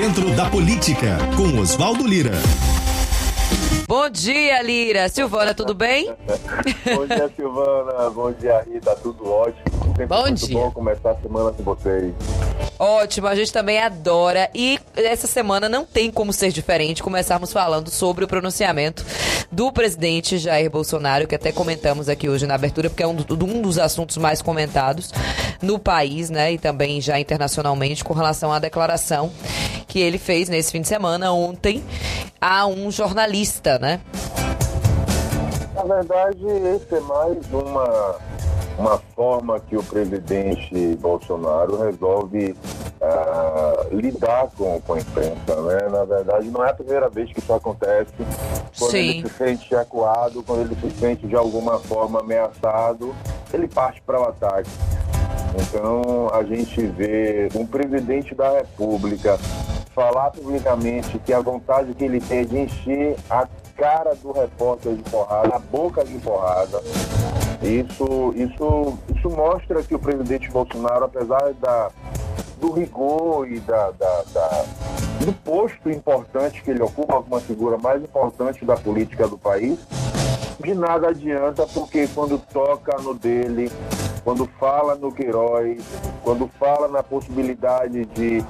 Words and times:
dentro 0.00 0.30
da 0.30 0.48
política, 0.48 1.18
com 1.36 1.58
Oswaldo 1.58 2.06
Lira. 2.06 2.30
Bom 3.88 4.08
dia, 4.08 4.62
Lira. 4.62 5.08
Silvana, 5.08 5.52
tudo 5.52 5.74
bem? 5.74 6.14
bom 6.94 7.04
dia, 7.04 7.28
Silvana. 7.34 8.08
Bom 8.10 8.30
dia, 8.30 8.60
Rita. 8.60 8.94
Tudo 8.94 9.28
ótimo. 9.28 9.64
Sempre 9.86 10.06
bom 10.06 10.20
muito 10.20 10.46
dia. 10.46 10.56
bom 10.56 10.70
começar 10.70 11.10
a 11.10 11.16
semana 11.16 11.50
com 11.50 11.64
vocês. 11.64 12.14
Ótimo, 12.78 13.26
a 13.26 13.34
gente 13.34 13.52
também 13.52 13.80
adora. 13.80 14.48
E 14.54 14.78
essa 14.94 15.26
semana 15.26 15.68
não 15.68 15.84
tem 15.84 16.12
como 16.12 16.32
ser 16.32 16.52
diferente 16.52 17.02
começarmos 17.02 17.52
falando 17.52 17.90
sobre 17.90 18.24
o 18.24 18.28
pronunciamento 18.28 19.04
do 19.50 19.72
presidente 19.72 20.38
Jair 20.38 20.70
Bolsonaro, 20.70 21.26
que 21.26 21.34
até 21.34 21.50
comentamos 21.50 22.08
aqui 22.08 22.28
hoje 22.28 22.46
na 22.46 22.54
abertura, 22.54 22.88
porque 22.88 23.02
é 23.02 23.06
um, 23.06 23.16
um 23.16 23.60
dos 23.60 23.80
assuntos 23.80 24.16
mais 24.16 24.40
comentados 24.40 25.10
no 25.62 25.78
país, 25.78 26.30
né? 26.30 26.52
E 26.52 26.58
também 26.58 27.00
já 27.00 27.18
internacionalmente, 27.18 28.04
com 28.04 28.14
relação 28.14 28.52
à 28.52 28.58
declaração 28.58 29.30
que 29.86 30.00
ele 30.00 30.18
fez 30.18 30.48
nesse 30.48 30.70
fim 30.70 30.80
de 30.80 30.88
semana, 30.88 31.32
ontem, 31.32 31.82
a 32.40 32.66
um 32.66 32.90
jornalista, 32.90 33.78
né? 33.78 34.00
Na 35.74 35.82
verdade, 35.82 36.44
esse 36.44 36.94
é 36.94 37.00
mais 37.00 37.38
uma, 37.52 38.16
uma 38.78 38.98
forma 39.14 39.60
que 39.60 39.76
o 39.76 39.82
presidente 39.82 40.96
Bolsonaro 40.96 41.80
resolve 41.82 42.56
uh, 43.00 43.96
lidar 43.96 44.48
com, 44.56 44.80
com 44.80 44.94
a 44.94 44.98
imprensa. 44.98 45.60
Né? 45.62 45.88
Na 45.88 46.04
verdade, 46.04 46.48
não 46.48 46.64
é 46.64 46.70
a 46.70 46.74
primeira 46.74 47.08
vez 47.08 47.32
que 47.32 47.38
isso 47.38 47.52
acontece. 47.52 48.12
Quando 48.78 48.90
Sim. 48.90 48.98
ele 48.98 49.28
se 49.28 49.34
sente 49.34 49.74
acuado, 49.74 50.42
quando 50.42 50.62
ele 50.62 50.76
se 50.80 50.98
sente 50.98 51.26
de 51.26 51.36
alguma 51.36 51.78
forma 51.78 52.20
ameaçado, 52.20 53.14
ele 53.52 53.68
parte 53.68 54.02
para 54.02 54.20
o 54.20 54.24
ataque. 54.24 54.70
Então, 55.60 56.30
a 56.32 56.44
gente 56.44 56.86
vê 56.86 57.48
um 57.54 57.66
presidente 57.66 58.34
da 58.34 58.50
República 58.50 59.36
falar 59.92 60.30
publicamente 60.30 61.18
que 61.18 61.32
a 61.32 61.40
vontade 61.40 61.92
que 61.94 62.04
ele 62.04 62.20
tem 62.20 62.38
é 62.38 62.44
de 62.44 62.58
encher 62.58 63.16
a 63.28 63.48
cara 63.76 64.14
do 64.14 64.30
repórter 64.30 64.94
de 64.94 65.02
porrada, 65.10 65.56
a 65.56 65.58
boca 65.58 66.04
de 66.04 66.16
porrada. 66.18 66.80
Isso, 67.60 68.32
isso, 68.36 68.98
isso 69.16 69.30
mostra 69.30 69.82
que 69.82 69.94
o 69.94 69.98
presidente 69.98 70.48
Bolsonaro, 70.48 71.04
apesar 71.06 71.52
da, 71.54 71.90
do 72.60 72.70
rigor 72.70 73.50
e 73.50 73.58
da, 73.58 73.90
da, 73.90 74.22
da, 74.32 74.64
do 75.24 75.32
posto 75.32 75.90
importante 75.90 76.62
que 76.62 76.70
ele 76.70 76.82
ocupa, 76.82 77.18
uma 77.18 77.40
figura 77.40 77.76
mais 77.76 78.00
importante 78.00 78.64
da 78.64 78.76
política 78.76 79.26
do 79.26 79.36
país, 79.36 79.80
de 80.62 80.74
nada 80.74 81.08
adianta, 81.08 81.66
porque 81.66 82.06
quando 82.14 82.38
toca 82.52 82.96
no 83.02 83.14
dele, 83.14 83.70
quando 84.28 84.46
fala 84.60 84.94
no 84.94 85.10
Queiroz, 85.10 85.82
quando 86.22 86.50
fala 86.60 86.86
na 86.86 87.02
possibilidade 87.02 88.04
de, 88.04 88.44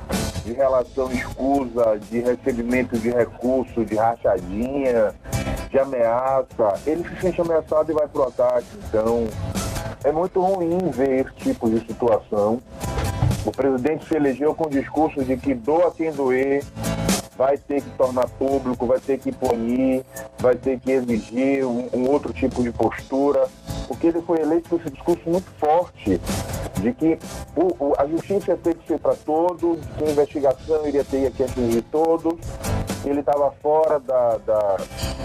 de 0.45 0.53
relação 0.53 1.09
escusa, 1.13 2.01
de 2.11 2.19
recebimento 2.19 2.99
de 2.99 3.11
recurso, 3.11 3.85
de 3.85 3.95
rachadinha, 3.95 5.15
de 5.71 5.79
ameaça, 5.79 6.81
ele 6.85 7.09
se 7.09 7.21
sente 7.21 7.41
ameaçado 7.41 7.93
e 7.93 7.95
vai 7.95 8.09
pro 8.09 8.25
ataque. 8.25 8.67
Então, 8.89 9.29
é 10.03 10.11
muito 10.11 10.41
ruim 10.41 10.91
ver 10.91 11.21
esse 11.21 11.35
tipo 11.37 11.71
de 11.71 11.79
situação. 11.87 12.61
O 13.47 13.53
presidente 13.53 14.05
se 14.09 14.17
elegeu 14.17 14.57
com 14.57 14.67
o 14.67 14.71
discurso 14.71 15.23
de 15.23 15.37
que 15.37 15.55
doa 15.55 15.93
quem 15.93 16.11
doer, 16.11 16.65
vai 17.39 17.57
ter 17.57 17.81
que 17.81 17.91
tornar 17.91 18.29
público, 18.31 18.85
vai 18.85 18.99
ter 18.99 19.17
que 19.17 19.31
punir, 19.31 20.05
vai 20.41 20.57
ter 20.57 20.81
que 20.81 20.91
exigir 20.91 21.65
um, 21.65 21.89
um, 21.95 22.11
outro 22.11 22.33
tipo 22.33 22.65
de 22.65 22.73
postura, 22.73 23.47
porque 23.89 24.07
ele 24.09 24.23
foi 24.23 24.41
eleito 24.41 24.69
com 24.69 24.77
esse 24.77 24.91
discurso 24.91 25.23
muito 25.27 25.51
forte 25.59 26.21
de 26.81 26.93
que 26.93 27.19
o, 27.57 27.87
o, 27.87 27.95
a 27.99 28.07
justiça 28.07 28.53
ia 28.53 28.57
ter 28.57 28.75
que 28.75 28.87
ser 28.87 29.01
para 29.01 29.15
todos, 29.15 29.79
que 29.97 30.05
a 30.05 30.11
investigação 30.11 30.87
iria 30.87 31.03
ter 31.03 31.33
que 31.33 31.43
atingir 31.43 31.83
todos, 31.91 32.35
ele 33.05 33.21
estava 33.21 33.51
fora 33.63 33.99
da, 33.99 34.37
da, 34.39 34.77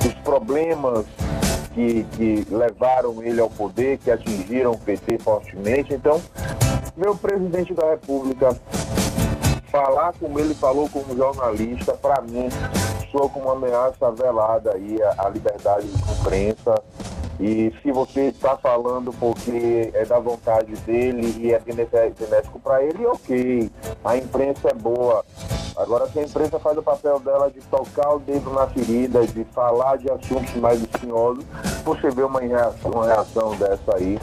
dos 0.01 0.13
problemas 0.23 1.05
que, 1.73 2.03
que 2.15 2.47
levaram 2.49 3.21
ele 3.21 3.39
ao 3.39 3.49
poder, 3.49 3.97
que 3.97 4.09
atingiram 4.09 4.71
o 4.71 4.77
PT 4.77 5.19
fortemente. 5.19 5.93
Então, 5.93 6.21
meu 6.95 7.15
presidente 7.15 7.73
da 7.73 7.91
República 7.91 8.57
falar 9.73 10.13
como 10.19 10.39
ele 10.39 10.53
falou 10.53 10.87
como 10.87 11.15
jornalista, 11.17 11.93
para 11.93 12.21
mim, 12.21 12.47
soa 13.11 13.27
como 13.27 13.45
uma 13.45 13.53
ameaça 13.53 14.11
velada 14.11 14.75
aí 14.75 14.97
à, 15.17 15.27
liberdade 15.29 15.87
de 15.87 16.11
imprensa. 16.11 16.79
E 17.39 17.73
se 17.81 17.91
você 17.91 18.27
está 18.27 18.55
falando 18.57 19.11
porque 19.13 19.91
é 19.93 20.05
da 20.05 20.19
vontade 20.19 20.73
dele 20.81 21.35
e 21.39 21.53
é 21.53 21.59
benéfico 21.59 22.59
para 22.59 22.83
ele, 22.83 23.05
ok. 23.05 23.69
A 24.03 24.17
imprensa 24.17 24.69
é 24.69 24.73
boa. 24.73 25.25
Agora, 25.75 26.07
se 26.07 26.19
a 26.19 26.23
imprensa 26.23 26.59
faz 26.59 26.77
o 26.77 26.83
papel 26.83 27.19
dela 27.19 27.49
de 27.49 27.59
tocar 27.61 28.13
o 28.13 28.19
dedo 28.19 28.51
na 28.51 28.67
ferida, 28.67 29.25
de 29.25 29.43
falar 29.45 29.97
de 29.97 30.09
assuntos 30.11 30.53
mais 30.55 30.79
espinhosos, 30.81 31.43
você 31.83 32.09
vê 32.11 32.23
uma 32.23 32.39
reação, 32.39 32.91
uma 32.91 33.07
reação 33.07 33.55
dessa 33.55 33.95
aí 33.95 34.19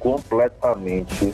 completamente 0.00 1.32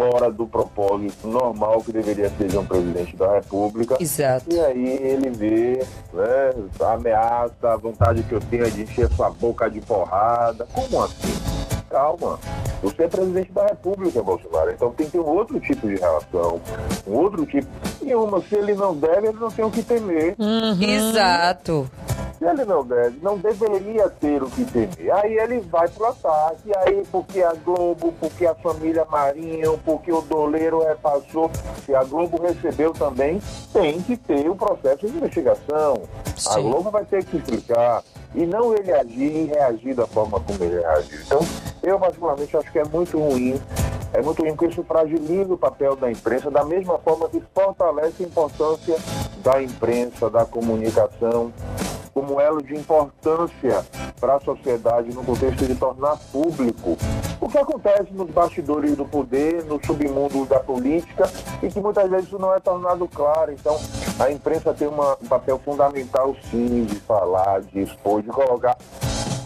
fora 0.00 0.32
do 0.32 0.46
propósito 0.46 1.28
normal 1.28 1.82
que 1.82 1.92
deveria 1.92 2.30
ser 2.30 2.48
de 2.48 2.56
um 2.56 2.64
presidente 2.64 3.14
da 3.16 3.34
República. 3.34 3.98
Exato. 4.00 4.46
E 4.50 4.58
aí 4.58 4.88
ele 5.02 5.28
vê 5.28 5.84
né, 6.14 6.54
a 6.80 6.92
ameaça, 6.94 7.68
a 7.68 7.76
vontade 7.76 8.22
que 8.22 8.32
eu 8.32 8.40
tenho 8.40 8.70
de 8.70 8.84
encher 8.84 9.10
sua 9.10 9.28
boca 9.28 9.70
de 9.70 9.78
porrada. 9.82 10.66
Como 10.72 11.04
assim? 11.04 11.34
Calma. 11.90 12.38
Você 12.82 13.02
é 13.02 13.08
presidente 13.08 13.52
da 13.52 13.66
República, 13.66 14.22
Bolsonaro. 14.22 14.70
Então 14.70 14.90
tem 14.92 15.04
que 15.04 15.12
ter 15.12 15.20
um 15.20 15.28
outro 15.28 15.60
tipo 15.60 15.86
de 15.86 15.96
relação, 15.96 16.58
um 17.06 17.12
outro 17.12 17.44
tipo. 17.44 17.68
E 18.00 18.14
uma, 18.14 18.40
se 18.40 18.54
ele 18.54 18.72
não 18.72 18.94
deve, 18.94 19.28
ele 19.28 19.38
não 19.38 19.50
tem 19.50 19.64
o 19.66 19.70
que 19.70 19.82
temer. 19.82 20.34
Uhum. 20.38 20.82
Exato. 20.82 21.90
Se 22.40 22.46
ele 22.46 22.64
não 22.64 22.82
deve, 22.82 23.18
não 23.22 23.36
deveria 23.36 24.08
ter 24.08 24.42
o 24.42 24.48
que 24.48 24.64
temer. 24.64 25.14
Aí 25.14 25.36
ele 25.36 25.60
vai 25.60 25.86
pro 25.88 26.06
ataque, 26.06 26.72
aí 26.74 27.06
porque 27.12 27.42
a 27.42 27.52
Globo, 27.52 28.14
porque 28.18 28.46
a 28.46 28.54
família 28.54 29.04
Marinho, 29.04 29.78
porque 29.84 30.10
o 30.10 30.22
doleiro 30.22 30.82
repassou, 30.82 31.50
se 31.84 31.94
a 31.94 32.02
Globo 32.02 32.40
recebeu 32.40 32.94
também, 32.94 33.42
tem 33.74 34.00
que 34.00 34.16
ter 34.16 34.48
o 34.48 34.54
um 34.54 34.56
processo 34.56 35.06
de 35.06 35.18
investigação. 35.18 36.02
Sim. 36.34 36.48
A 36.48 36.60
Globo 36.60 36.90
vai 36.90 37.04
ter 37.04 37.22
que 37.22 37.36
explicar. 37.36 38.02
E 38.34 38.46
não 38.46 38.72
ele 38.74 38.90
agir 38.90 39.36
e 39.36 39.44
reagir 39.44 39.94
da 39.94 40.06
forma 40.06 40.40
como 40.40 40.64
ele 40.64 40.80
reagiu. 40.80 41.20
Então, 41.20 41.40
eu 41.82 41.98
particularmente 42.00 42.56
acho 42.56 42.72
que 42.72 42.78
é 42.78 42.84
muito 42.84 43.18
ruim 43.18 43.60
é 44.12 44.22
muito 44.22 44.42
porque 44.42 44.66
isso 44.66 44.82
fragiliza 44.84 45.54
o 45.54 45.58
papel 45.58 45.96
da 45.96 46.10
imprensa, 46.10 46.50
da 46.50 46.64
mesma 46.64 46.98
forma 46.98 47.28
que 47.28 47.42
fortalece 47.54 48.22
a 48.22 48.26
importância 48.26 48.96
da 49.42 49.62
imprensa, 49.62 50.28
da 50.28 50.44
comunicação, 50.44 51.52
como 52.12 52.40
elo 52.40 52.62
de 52.62 52.74
importância 52.74 53.84
para 54.20 54.36
a 54.36 54.40
sociedade 54.40 55.14
no 55.14 55.24
contexto 55.24 55.64
de 55.64 55.74
tornar 55.74 56.18
público 56.30 56.96
o 57.40 57.48
que 57.48 57.56
acontece 57.56 58.12
nos 58.12 58.30
bastidores 58.30 58.94
do 58.94 59.06
poder, 59.06 59.64
no 59.64 59.80
submundo 59.84 60.44
da 60.44 60.60
política 60.60 61.28
e 61.62 61.68
que 61.68 61.80
muitas 61.80 62.10
vezes 62.10 62.26
isso 62.26 62.38
não 62.38 62.54
é 62.54 62.60
tornado 62.60 63.08
claro. 63.08 63.50
Então, 63.50 63.80
a 64.18 64.30
imprensa 64.30 64.74
tem 64.74 64.86
uma, 64.86 65.16
um 65.22 65.26
papel 65.26 65.58
fundamental, 65.64 66.36
sim, 66.50 66.84
de 66.84 66.96
falar, 66.96 67.62
de 67.62 67.80
expor, 67.80 68.20
de 68.20 68.28
colocar 68.28 68.76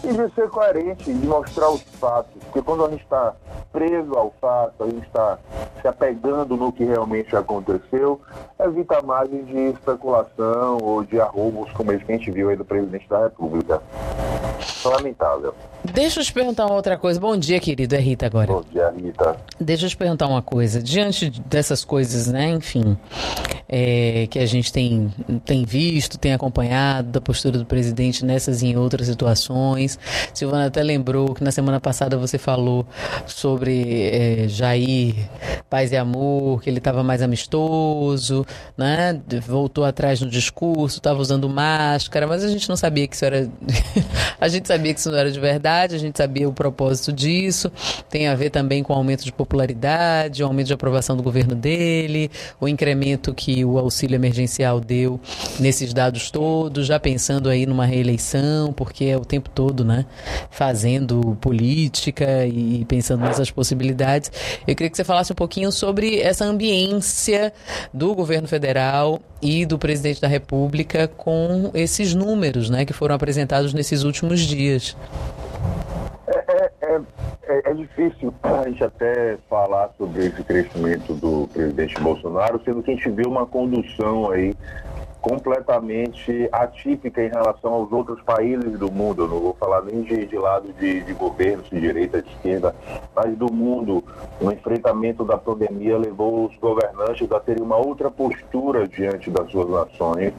e 0.05 0.13
de 0.13 0.35
ser 0.35 0.49
coerente, 0.49 1.11
de 1.11 1.27
mostrar 1.27 1.69
os 1.69 1.81
fatos. 1.99 2.31
Porque 2.45 2.61
quando 2.61 2.85
a 2.85 2.89
gente 2.89 3.03
está 3.03 3.33
preso 3.71 4.13
ao 4.13 4.33
fato, 4.39 4.83
a 4.83 4.87
gente 4.87 5.05
está 5.05 5.39
se 5.81 5.87
apegando 5.87 6.55
no 6.55 6.71
que 6.71 6.83
realmente 6.83 7.35
aconteceu, 7.35 8.21
evita 8.59 8.99
a 8.99 9.01
margem 9.01 9.43
de 9.45 9.57
especulação 9.71 10.77
ou 10.81 11.03
de 11.03 11.19
arroubos, 11.19 11.71
como 11.73 11.91
esse 11.91 12.05
que 12.05 12.11
a 12.11 12.17
gente 12.17 12.31
viu 12.31 12.49
aí 12.49 12.55
do 12.55 12.65
presidente 12.65 13.07
da 13.09 13.23
República. 13.23 13.81
Lamentável. 14.83 15.53
Deixa 15.83 16.19
eu 16.19 16.23
te 16.23 16.31
perguntar 16.31 16.65
uma 16.65 16.75
outra 16.75 16.97
coisa. 16.97 17.19
Bom 17.19 17.35
dia, 17.37 17.59
querido. 17.59 17.95
É 17.95 17.99
Rita 17.99 18.25
agora. 18.25 18.51
Bom 18.51 18.63
dia, 18.71 18.89
Rita. 18.89 19.35
Deixa 19.59 19.85
eu 19.85 19.89
te 19.89 19.97
perguntar 19.97 20.27
uma 20.27 20.41
coisa. 20.41 20.81
Diante 20.81 21.29
dessas 21.29 21.83
coisas, 21.83 22.27
né, 22.27 22.49
enfim, 22.49 22.97
é, 23.67 24.27
que 24.29 24.39
a 24.39 24.45
gente 24.45 24.71
tem, 24.71 25.13
tem 25.43 25.65
visto, 25.65 26.17
tem 26.17 26.33
acompanhado 26.33 27.09
da 27.09 27.21
postura 27.21 27.57
do 27.57 27.65
presidente 27.65 28.23
nessas 28.25 28.61
e 28.61 28.67
em 28.67 28.77
outras 28.77 29.07
situações. 29.07 29.94
Silvana 30.33 30.65
até 30.67 30.83
lembrou 30.83 31.33
que 31.33 31.43
na 31.43 31.51
semana 31.51 31.79
passada 31.79 32.17
você 32.17 32.37
falou 32.37 32.85
sobre 33.25 34.09
é, 34.09 34.47
Jair, 34.47 35.15
paz 35.69 35.91
e 35.91 35.97
amor, 35.97 36.61
que 36.61 36.69
ele 36.69 36.79
estava 36.79 37.03
mais 37.03 37.21
amistoso, 37.21 38.45
né? 38.77 39.19
Voltou 39.47 39.85
atrás 39.85 40.19
no 40.19 40.29
discurso, 40.29 40.97
estava 40.97 41.19
usando 41.19 41.47
máscara, 41.47 42.27
mas 42.27 42.43
a 42.43 42.49
gente 42.49 42.67
não 42.67 42.75
sabia 42.75 43.07
que 43.07 43.15
isso 43.15 43.25
era. 43.25 43.49
a 44.39 44.47
gente 44.49 44.67
sabia 44.67 44.93
que 44.93 44.99
isso 44.99 45.09
não 45.09 45.17
era 45.17 45.31
de 45.31 45.39
verdade, 45.39 45.95
a 45.95 45.99
gente 45.99 46.17
sabia 46.17 46.47
o 46.47 46.53
propósito 46.53 47.13
disso. 47.13 47.71
Tem 48.09 48.27
a 48.27 48.35
ver 48.35 48.49
também 48.49 48.83
com 48.83 48.91
o 48.93 48.95
aumento 48.95 49.23
de 49.23 49.31
popularidade, 49.31 50.43
o 50.43 50.45
aumento 50.45 50.67
de 50.67 50.73
aprovação 50.73 51.15
do 51.15 51.23
governo 51.23 51.55
dele, 51.55 52.29
o 52.59 52.67
incremento 52.67 53.33
que 53.33 53.45
que 53.45 53.63
o 53.63 53.77
auxílio 53.77 54.15
emergencial 54.15 54.79
deu 54.79 55.19
nesses 55.59 55.93
dados 55.93 56.31
todos, 56.31 56.87
já 56.87 56.99
pensando 56.99 57.47
aí 57.47 57.67
numa 57.67 57.85
reeleição, 57.85 58.73
porque 58.73 59.05
é 59.05 59.15
o 59.15 59.23
tempo 59.23 59.51
todo, 59.51 59.84
né, 59.85 60.05
fazendo 60.49 61.37
política 61.39 62.45
e 62.45 62.83
pensando 62.85 63.21
nessas 63.21 63.51
possibilidades. 63.51 64.31
Eu 64.67 64.75
queria 64.75 64.89
que 64.89 64.97
você 64.97 65.03
falasse 65.03 65.31
um 65.31 65.35
pouquinho 65.35 65.71
sobre 65.71 66.19
essa 66.19 66.45
ambiência 66.45 67.53
do 67.93 68.13
governo 68.15 68.47
federal 68.47 69.19
e 69.41 69.65
do 69.65 69.77
presidente 69.77 70.19
da 70.19 70.27
República 70.27 71.07
com 71.07 71.71
esses 71.73 72.13
números, 72.13 72.69
né, 72.69 72.85
que 72.85 72.93
foram 72.93 73.15
apresentados 73.15 73.73
nesses 73.73 74.03
últimos 74.03 74.41
dias. 74.41 74.97
É, 76.27 76.37
é, 76.47 76.71
é, 76.81 77.01
é, 77.47 77.71
é, 77.71 77.73
difícil 77.73 78.33
a 78.43 78.67
gente 78.67 78.83
até 78.83 79.37
falar 79.49 79.91
sobre 79.97 80.25
esse 80.25 80.43
crescimento 80.43 81.13
do 81.13 81.47
presidente 81.53 81.99
Bolsonaro, 81.99 82.61
sendo 82.65 82.81
que 82.81 82.91
a 82.91 82.95
gente 82.95 83.09
viu 83.09 83.29
uma 83.29 83.45
condução 83.45 84.31
aí 84.31 84.53
completamente 85.25 86.47
atípica 86.51 87.23
em 87.23 87.29
relação 87.29 87.73
aos 87.73 87.91
outros 87.91 88.21
países 88.21 88.77
do 88.77 88.91
mundo. 88.91 89.23
Eu 89.23 89.27
não 89.27 89.39
vou 89.39 89.55
falar 89.59 89.81
nem 89.81 90.03
de, 90.03 90.23
de 90.27 90.37
lado 90.37 90.71
de, 90.73 91.01
de 91.01 91.13
governos, 91.13 91.67
de 91.67 91.81
direita, 91.81 92.21
de 92.21 92.29
esquerda, 92.29 92.75
mas 93.15 93.35
do 93.35 93.51
mundo. 93.51 94.03
O 94.39 94.51
enfrentamento 94.51 95.25
da 95.25 95.35
pandemia 95.35 95.97
levou 95.97 96.45
os 96.45 96.55
governantes 96.57 97.31
a 97.31 97.39
terem 97.39 97.63
uma 97.63 97.75
outra 97.75 98.11
postura 98.11 98.87
diante 98.87 99.31
das 99.31 99.49
suas 99.49 99.67
nações. 99.67 100.31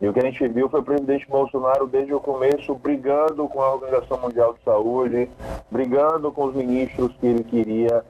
E 0.00 0.06
o 0.06 0.12
que 0.12 0.20
a 0.20 0.24
gente 0.24 0.46
viu 0.46 0.68
foi 0.68 0.78
o 0.78 0.84
presidente 0.84 1.28
Bolsonaro, 1.28 1.88
desde 1.88 2.14
o 2.14 2.20
começo, 2.20 2.72
brigando 2.76 3.48
com 3.48 3.60
a 3.60 3.74
Organização 3.74 4.20
Mundial 4.20 4.52
de 4.54 4.62
Saúde, 4.64 5.28
brigando 5.68 6.30
com 6.30 6.44
os 6.44 6.54
ministros 6.54 7.12
que 7.20 7.26
ele 7.26 7.42
queria 7.42 8.04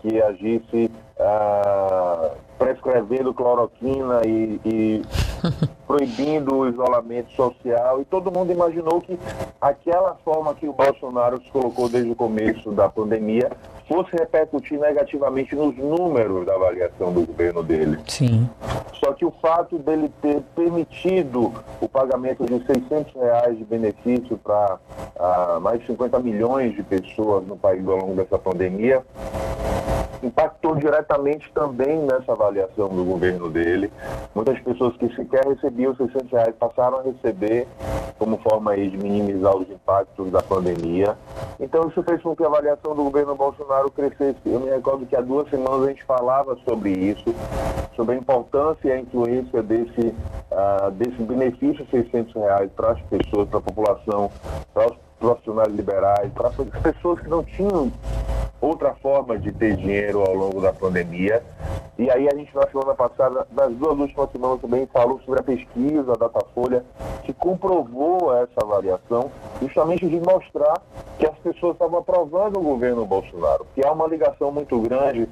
que 0.00 0.22
agisse. 0.22 0.88
Ah, 1.18 2.30
prescrevendo 2.58 3.34
cloroquina 3.34 4.22
e, 4.24 4.60
e 4.64 5.02
proibindo 5.86 6.54
o 6.54 6.68
isolamento 6.68 7.32
social. 7.32 8.00
E 8.00 8.04
todo 8.04 8.30
mundo 8.30 8.52
imaginou 8.52 9.00
que 9.00 9.18
aquela 9.60 10.14
forma 10.24 10.54
que 10.54 10.68
o 10.68 10.72
Bolsonaro 10.72 11.40
se 11.42 11.50
colocou 11.50 11.88
desde 11.88 12.10
o 12.10 12.14
começo 12.14 12.70
da 12.72 12.88
pandemia 12.88 13.50
fosse 13.88 14.16
repercutir 14.16 14.78
negativamente 14.78 15.54
nos 15.54 15.76
números 15.76 16.46
da 16.46 16.54
avaliação 16.54 17.12
do 17.12 17.26
governo 17.26 17.62
dele. 17.62 17.98
Sim. 18.08 18.48
Só 18.94 19.12
que 19.12 19.24
o 19.24 19.30
fato 19.42 19.78
dele 19.78 20.10
ter 20.22 20.40
permitido 20.56 21.52
o 21.80 21.88
pagamento 21.88 22.44
de 22.46 22.64
600 22.64 23.12
reais 23.14 23.58
de 23.58 23.64
benefício 23.64 24.38
para 24.38 24.78
ah, 25.18 25.58
mais 25.60 25.80
de 25.80 25.86
50 25.88 26.18
milhões 26.20 26.74
de 26.74 26.82
pessoas 26.82 27.46
no 27.46 27.56
país 27.56 27.86
ao 27.86 27.96
longo 27.96 28.14
dessa 28.14 28.38
pandemia 28.38 29.04
impactou 30.26 30.74
diretamente 30.76 31.50
também 31.52 31.98
nessa 31.98 32.32
avaliação 32.32 32.88
do 32.88 33.04
governo 33.04 33.50
dele. 33.50 33.92
Muitas 34.34 34.58
pessoas 34.60 34.96
que 34.96 35.14
sequer 35.14 35.46
recebiam 35.46 35.92
os 35.92 35.98
600 35.98 36.30
reais 36.30 36.54
passaram 36.58 36.98
a 36.98 37.02
receber 37.02 37.66
como 38.18 38.38
forma 38.38 38.72
aí 38.72 38.88
de 38.88 38.96
minimizar 38.96 39.56
os 39.56 39.68
impactos 39.68 40.30
da 40.30 40.42
pandemia. 40.42 41.16
Então 41.60 41.88
isso 41.88 42.02
fez 42.02 42.22
com 42.22 42.34
que 42.34 42.42
a 42.42 42.46
avaliação 42.46 42.94
do 42.94 43.04
governo 43.04 43.34
Bolsonaro 43.34 43.90
crescesse. 43.90 44.38
Eu 44.46 44.60
me 44.60 44.70
recordo 44.70 45.06
que 45.06 45.16
há 45.16 45.20
duas 45.20 45.48
semanas 45.50 45.82
a 45.82 45.88
gente 45.88 46.04
falava 46.04 46.56
sobre 46.66 46.90
isso, 46.90 47.34
sobre 47.96 48.14
a 48.14 48.18
importância 48.18 48.88
e 48.88 48.92
a 48.92 48.98
influência 48.98 49.62
desse, 49.62 50.14
uh, 50.50 50.90
desse 50.92 51.22
benefício 51.22 51.84
de 51.84 51.90
600 51.90 52.34
reais 52.34 52.70
para 52.74 52.92
as 52.92 53.00
pessoas, 53.02 53.48
para 53.48 53.58
a 53.58 53.62
população, 53.62 54.30
para 54.72 54.90
os 54.90 54.96
profissionais 55.18 55.74
liberais, 55.74 56.32
para 56.32 56.48
as 56.48 56.82
pessoas 56.82 57.20
que 57.20 57.28
não 57.28 57.42
tinham 57.42 57.90
outra 58.64 58.94
forma 58.94 59.38
de 59.38 59.52
ter 59.52 59.76
dinheiro 59.76 60.22
ao 60.22 60.34
longo 60.34 60.60
da 60.60 60.72
pandemia. 60.72 61.42
E 61.98 62.10
aí 62.10 62.26
a 62.28 62.34
gente 62.34 62.54
na 62.54 62.66
semana 62.66 62.94
passada, 62.94 63.46
nas 63.52 63.72
duas 63.74 63.98
últimas 63.98 64.30
semanas 64.32 64.60
também 64.60 64.86
falou 64.86 65.20
sobre 65.24 65.40
a 65.40 65.42
pesquisa 65.42 66.02
da 66.02 66.14
Datafolha, 66.14 66.84
que 67.22 67.32
comprovou 67.32 68.34
essa 68.36 68.62
avaliação, 68.62 69.30
justamente 69.60 70.08
de 70.08 70.18
mostrar 70.20 70.80
que 71.18 71.26
as 71.26 71.36
pessoas 71.38 71.74
estavam 71.74 72.00
aprovando 72.00 72.58
o 72.58 72.62
governo 72.62 73.06
Bolsonaro, 73.06 73.66
que 73.74 73.84
há 73.84 73.92
uma 73.92 74.08
ligação 74.08 74.50
muito 74.50 74.80
grande 74.80 75.28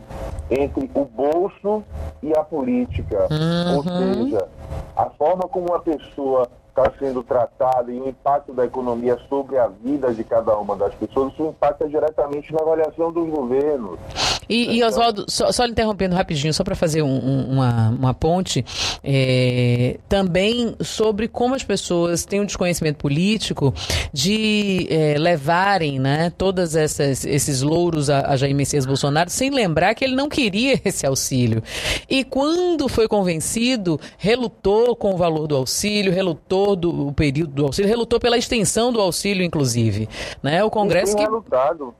entre 0.50 0.88
o 0.94 1.04
bolso 1.04 1.82
e 2.22 2.32
a 2.36 2.44
política. 2.44 3.26
Uhum. 3.30 3.76
Ou 3.76 3.82
seja, 3.82 4.48
a 4.94 5.06
forma 5.10 5.48
como 5.48 5.66
uma 5.70 5.80
pessoa 5.80 6.48
está 6.72 6.90
sendo 6.98 7.22
tratada 7.22 7.92
e 7.92 8.00
o 8.00 8.08
impacto 8.08 8.52
da 8.54 8.64
economia 8.64 9.18
sobre 9.28 9.58
a 9.58 9.68
vida 9.68 10.12
de 10.12 10.24
cada 10.24 10.56
uma 10.56 10.74
das 10.74 10.94
pessoas, 10.94 11.32
isso 11.34 11.44
impacta 11.44 11.86
diretamente 11.86 12.52
na 12.52 12.60
avaliação 12.60 13.12
dos 13.12 13.28
governos. 13.28 14.00
E, 14.48 14.76
e 14.76 14.84
Oswaldo, 14.84 15.24
só, 15.28 15.52
só 15.52 15.66
interrompendo 15.66 16.14
rapidinho, 16.14 16.52
só 16.54 16.64
para 16.64 16.74
fazer 16.74 17.02
um, 17.02 17.08
um, 17.08 17.52
uma, 17.52 17.88
uma 17.90 18.14
ponte, 18.14 18.64
é, 19.02 19.98
também 20.08 20.74
sobre 20.80 21.28
como 21.28 21.54
as 21.54 21.62
pessoas 21.62 22.24
têm 22.24 22.40
um 22.40 22.46
desconhecimento 22.46 22.96
político 22.96 23.74
de 24.12 24.86
é, 24.90 25.18
levarem 25.18 25.98
né, 25.98 26.32
todos 26.36 26.74
esses 26.74 27.62
louros 27.62 28.08
a, 28.08 28.32
a 28.32 28.36
Jair 28.36 28.54
Messias 28.54 28.86
Bolsonaro 28.86 29.30
sem 29.30 29.50
lembrar 29.50 29.94
que 29.94 30.04
ele 30.04 30.14
não 30.14 30.28
queria 30.28 30.80
esse 30.84 31.06
auxílio. 31.06 31.62
E 32.08 32.24
quando 32.24 32.88
foi 32.88 33.08
convencido, 33.08 34.00
relutou 34.16 34.94
com 34.96 35.14
o 35.14 35.16
valor 35.16 35.46
do 35.46 35.56
auxílio, 35.56 36.12
relutou 36.12 36.76
do 36.76 36.92
o 37.08 37.12
período 37.12 37.52
do 37.52 37.66
auxílio, 37.66 37.88
relutou 37.88 38.20
pela 38.20 38.36
extensão 38.36 38.92
do 38.92 39.00
auxílio, 39.00 39.44
inclusive. 39.44 40.08
Né? 40.42 40.62
O 40.62 40.70
Congresso 40.70 41.16
que. 41.16 41.24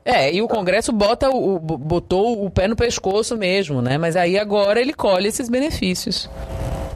É, 0.05 0.33
e 0.33 0.41
o 0.41 0.47
Congresso 0.47 0.91
bota 0.91 1.29
o, 1.29 1.59
botou 1.59 2.32
o 2.33 2.49
pé 2.49 2.67
no 2.67 2.75
pescoço 2.75 3.37
mesmo, 3.37 3.81
né? 3.81 3.97
Mas 3.97 4.15
aí 4.15 4.37
agora 4.37 4.79
ele 4.79 4.93
colhe 4.93 5.27
esses 5.27 5.49
benefícios. 5.49 6.29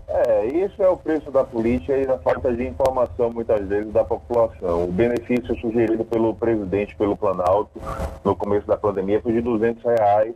É, 0.10 0.46
isso 0.46 0.82
é 0.82 0.88
o 0.88 0.96
preço 0.96 1.30
da 1.30 1.44
política 1.44 1.98
e 1.98 2.06
da 2.06 2.18
falta 2.18 2.54
de 2.54 2.66
informação, 2.66 3.30
muitas 3.30 3.68
vezes, 3.68 3.92
da 3.92 4.06
população. 4.06 4.86
O 4.86 4.92
benefício 4.92 5.54
sugerido 5.60 6.06
pelo 6.06 6.34
presidente, 6.34 6.96
pelo 6.96 7.18
Planalto, 7.18 7.82
no 8.24 8.34
começo 8.34 8.66
da 8.66 8.78
pandemia, 8.78 9.22
foi 9.22 9.34
de 9.34 9.42
200 9.42 9.84
reais. 9.84 10.34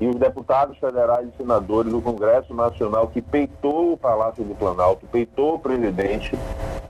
E 0.00 0.06
os 0.06 0.16
deputados 0.16 0.78
federais 0.78 1.28
e 1.28 1.36
senadores 1.36 1.92
do 1.92 2.00
Congresso 2.00 2.54
Nacional, 2.54 3.08
que 3.08 3.20
peitou 3.20 3.92
o 3.92 3.96
Palácio 3.98 4.42
do 4.42 4.54
Planalto, 4.54 5.06
peitou 5.08 5.56
o 5.56 5.58
presidente, 5.58 6.32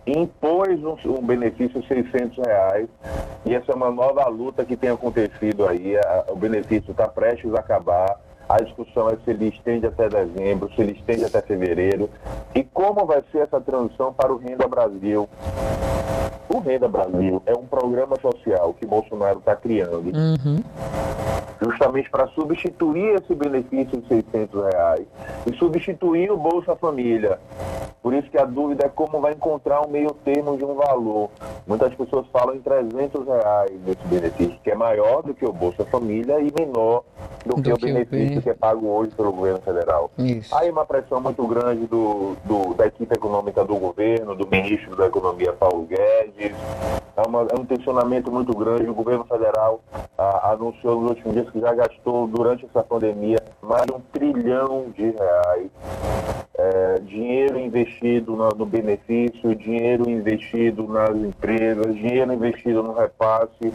impôs 0.07 0.79
um, 0.85 0.97
um 1.19 1.27
benefício 1.27 1.81
de 1.81 1.89
600 1.89 2.47
reais. 2.47 2.89
E 3.45 3.57
essa 3.57 3.73
é 3.73 3.75
uma 3.75 3.91
nova 3.91 4.29
luta 4.29 4.65
que 4.65 4.77
tem 4.77 4.91
acontecido 4.91 5.67
aí. 5.67 5.97
A, 5.97 6.27
o 6.29 6.37
benefício 6.37 6.93
está 6.93 7.09
prestes 7.09 7.53
a 7.55 7.59
acabar 7.59 8.21
a 8.51 8.57
discussão 8.57 9.09
é 9.09 9.17
se 9.25 9.31
ele 9.31 9.47
estende 9.47 9.87
até 9.87 10.09
dezembro, 10.09 10.69
se 10.75 10.83
ele 10.83 10.93
estende 10.93 11.25
até 11.25 11.41
fevereiro 11.41 12.11
e 12.53 12.65
como 12.65 13.07
vai 13.07 13.23
ser 13.31 13.39
essa 13.39 13.61
transição 13.61 14.13
para 14.13 14.33
o 14.33 14.39
Renda 14.39 14.67
Brasil. 14.67 15.29
O 16.49 16.59
Renda 16.59 16.89
Brasil 16.89 17.41
é 17.47 17.53
um 17.53 17.65
programa 17.65 18.17
social 18.21 18.75
que 18.75 18.85
Bolsonaro 18.85 19.39
está 19.39 19.55
criando 19.55 20.11
uhum. 20.13 20.61
Justamente 21.63 22.11
para 22.11 22.27
substituir 22.29 23.15
esse 23.17 23.35
benefício 23.35 24.01
de 24.01 24.09
600 24.09 24.65
reais 24.65 25.07
e 25.47 25.57
substituir 25.57 26.31
o 26.31 26.37
Bolsa 26.37 26.75
Família. 26.77 27.39
Por 28.03 28.15
isso 28.15 28.31
que 28.31 28.39
a 28.39 28.47
dúvida 28.47 28.87
é 28.87 28.89
como 28.89 29.21
vai 29.21 29.33
encontrar 29.33 29.87
um 29.87 29.91
meio 29.91 30.11
termo 30.25 30.57
de 30.57 30.65
um 30.65 30.75
valor. 30.75 31.31
Muitas 31.67 31.95
pessoas 31.95 32.27
falam 32.33 32.55
em 32.55 32.61
300 32.61 33.27
reais 33.27 33.71
desse 33.81 34.03
benefício, 34.07 34.59
que 34.65 34.71
é 34.71 34.75
maior 34.75 35.23
do 35.23 35.35
que 35.35 35.45
o 35.45 35.53
Bolsa 35.53 35.85
Família 35.85 36.41
e 36.41 36.51
menor 36.59 37.05
do, 37.45 37.57
do 37.57 37.63
que, 37.63 37.63
que, 37.63 37.73
o 37.73 37.79
benefício 37.79 38.41
que 38.41 38.51
é 38.51 38.55
pago 38.55 38.87
hoje 38.87 39.11
pelo 39.11 39.33
governo 39.33 39.61
federal. 39.61 40.11
Isso. 40.17 40.55
Aí 40.57 40.71
uma 40.71 40.87
pressão 40.87 41.21
muito 41.21 41.47
grande 41.47 41.87
do, 41.87 42.37
do, 42.45 42.73
da 42.75 42.87
equipe 42.87 43.15
econômica 43.15 43.65
do 43.65 43.77
governo, 43.77 44.35
do 44.35 44.49
ministro 44.49 44.97
da 44.97 45.07
Economia 45.07 45.53
Paulo 45.53 45.87
Guedes. 45.87 46.57
É, 47.17 47.29
uma, 47.29 47.47
é 47.51 47.61
um 47.61 47.67
tensionamento 47.67 48.33
muito 48.33 48.57
grande. 48.57 48.89
O 48.89 48.95
governo 48.95 49.25
federal 49.25 49.83
ah, 50.17 50.53
anunciou 50.53 51.01
nos 51.01 51.11
últimos 51.11 51.35
dias 51.35 51.50
que 51.51 51.61
já 51.61 51.75
gastou 51.75 52.27
durante 52.27 52.65
essa 52.65 52.83
pandemia 52.83 53.39
mais 53.63 53.87
de 53.87 53.93
um 53.93 54.01
trilhão 54.13 54.87
de 54.97 55.11
reais. 55.11 55.71
É, 56.63 56.99
dinheiro 56.99 57.59
investido 57.59 58.37
no, 58.37 58.51
no, 58.51 58.67
benefício, 58.67 59.55
dinheiro 59.55 60.11
investido 60.11 60.87
nas 60.87 61.17
empresas, 61.17 61.95
dinheiro 61.95 62.35
investido 62.35 62.83
no 62.83 62.93
repasse, 62.93 63.73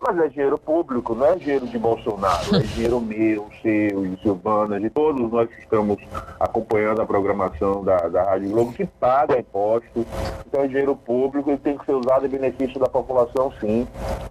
mas 0.00 0.18
é 0.18 0.28
dinheiro 0.28 0.58
público, 0.58 1.14
não 1.14 1.26
é 1.26 1.36
dinheiro 1.36 1.68
de 1.68 1.78
Bolsonaro, 1.78 2.56
é 2.56 2.58
dinheiro 2.58 3.00
meu, 3.00 3.46
seu, 3.62 4.04
de 4.04 4.20
Silvana, 4.22 4.80
de 4.80 4.90
todos 4.90 5.30
nós 5.30 5.48
que 5.48 5.60
estamos 5.60 5.98
acompanhando 6.40 7.00
a 7.00 7.06
programação 7.06 7.84
da, 7.84 8.08
da 8.08 8.24
Rádio 8.24 8.50
Globo, 8.50 8.72
que 8.72 8.86
paga 8.86 9.38
impostos, 9.38 10.04
então 10.48 10.62
é 10.62 10.66
dinheiro 10.66 10.96
público 10.96 11.52
e 11.52 11.56
tem 11.56 11.78
que 11.78 11.86
ser 11.86 11.92
usado 11.92 12.26
em 12.26 12.28
benefício 12.28 12.80
da 12.80 12.88
população, 12.88 13.52
sim. 13.60 13.86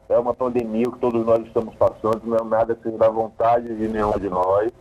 É 0.08 0.18
uma 0.20 0.34
pandemia 0.34 0.86
que 0.86 1.00
todos 1.00 1.26
nós 1.26 1.46
estamos 1.46 1.74
passando, 1.76 2.22
não 2.24 2.38
é 2.38 2.44
nada 2.44 2.76
que 2.76 2.90
da 2.92 3.10
vontade 3.10 3.76
de 3.76 3.88
nenhum 3.88 4.12
de 4.20 4.30
nós. 4.30 4.72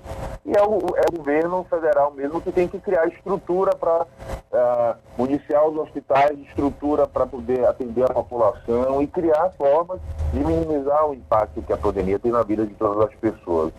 E 0.44 0.52
é 0.52 0.62
o, 0.62 0.78
é 0.96 1.02
o 1.10 1.16
governo 1.16 1.64
federal 1.70 2.12
mesmo 2.12 2.40
que 2.40 2.52
tem 2.52 2.68
que 2.68 2.78
criar 2.78 3.06
estrutura 3.06 3.74
para 3.74 4.02
uh, 4.02 4.96
municiar 5.16 5.66
os 5.66 5.76
hospitais 5.78 6.38
estrutura 6.40 7.06
para 7.06 7.26
poder 7.26 7.64
atender 7.66 8.04
a 8.04 8.12
população 8.12 9.00
e 9.00 9.06
criar 9.06 9.50
formas 9.56 9.98
de 10.32 10.40
minimizar 10.40 11.08
o 11.08 11.14
impacto 11.14 11.62
que 11.62 11.72
a 11.72 11.78
pandemia 11.78 12.18
tem 12.18 12.30
na 12.30 12.42
vida 12.42 12.66
de 12.66 12.74
todas 12.74 13.08
as 13.08 13.14
pessoas. 13.14 13.72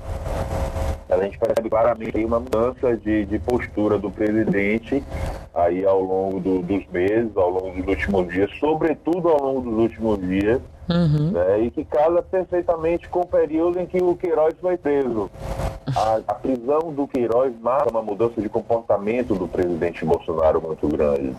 A 1.08 1.18
gente 1.18 1.38
percebe 1.38 1.70
claramente 1.70 2.26
uma 2.26 2.40
mudança 2.40 2.98
de, 2.98 3.26
de 3.26 3.38
postura 3.38 4.00
do 4.00 4.10
presidente 4.10 5.04
aí 5.54 5.86
ao 5.86 6.02
longo 6.02 6.40
do, 6.40 6.64
dos 6.64 6.86
meses, 6.88 7.30
ao 7.38 7.52
longo 7.52 7.72
dos 7.78 7.88
últimos 7.88 8.34
dias, 8.34 8.50
sobretudo 8.60 9.30
ao 9.30 9.40
longo 9.40 9.62
dos 9.62 9.80
últimos 9.80 10.20
dias, 10.20 10.60
Uhum. 10.90 11.32
Né, 11.32 11.62
e 11.62 11.72
que 11.72 11.84
casa 11.84 12.22
perfeitamente 12.22 13.10
com 13.10 13.22
o 13.22 13.28
período 13.28 13.80
em 13.80 13.86
que 13.86 14.02
o 14.02 14.16
Queiroz 14.16 14.56
foi 14.62 14.78
preso. 14.78 15.30
A, 15.96 16.20
a, 16.28 16.34
prisão 16.34 16.92
do 16.92 17.08
Queiroz 17.08 17.54
marca 17.62 17.92
uma 17.92 18.02
mudança 18.02 18.42
de 18.42 18.50
comportamento 18.50 19.36
do 19.36 19.48
presidente 19.48 20.04
Bolsonaro 20.04 20.60
muito 20.60 20.88
grande. 20.88 21.36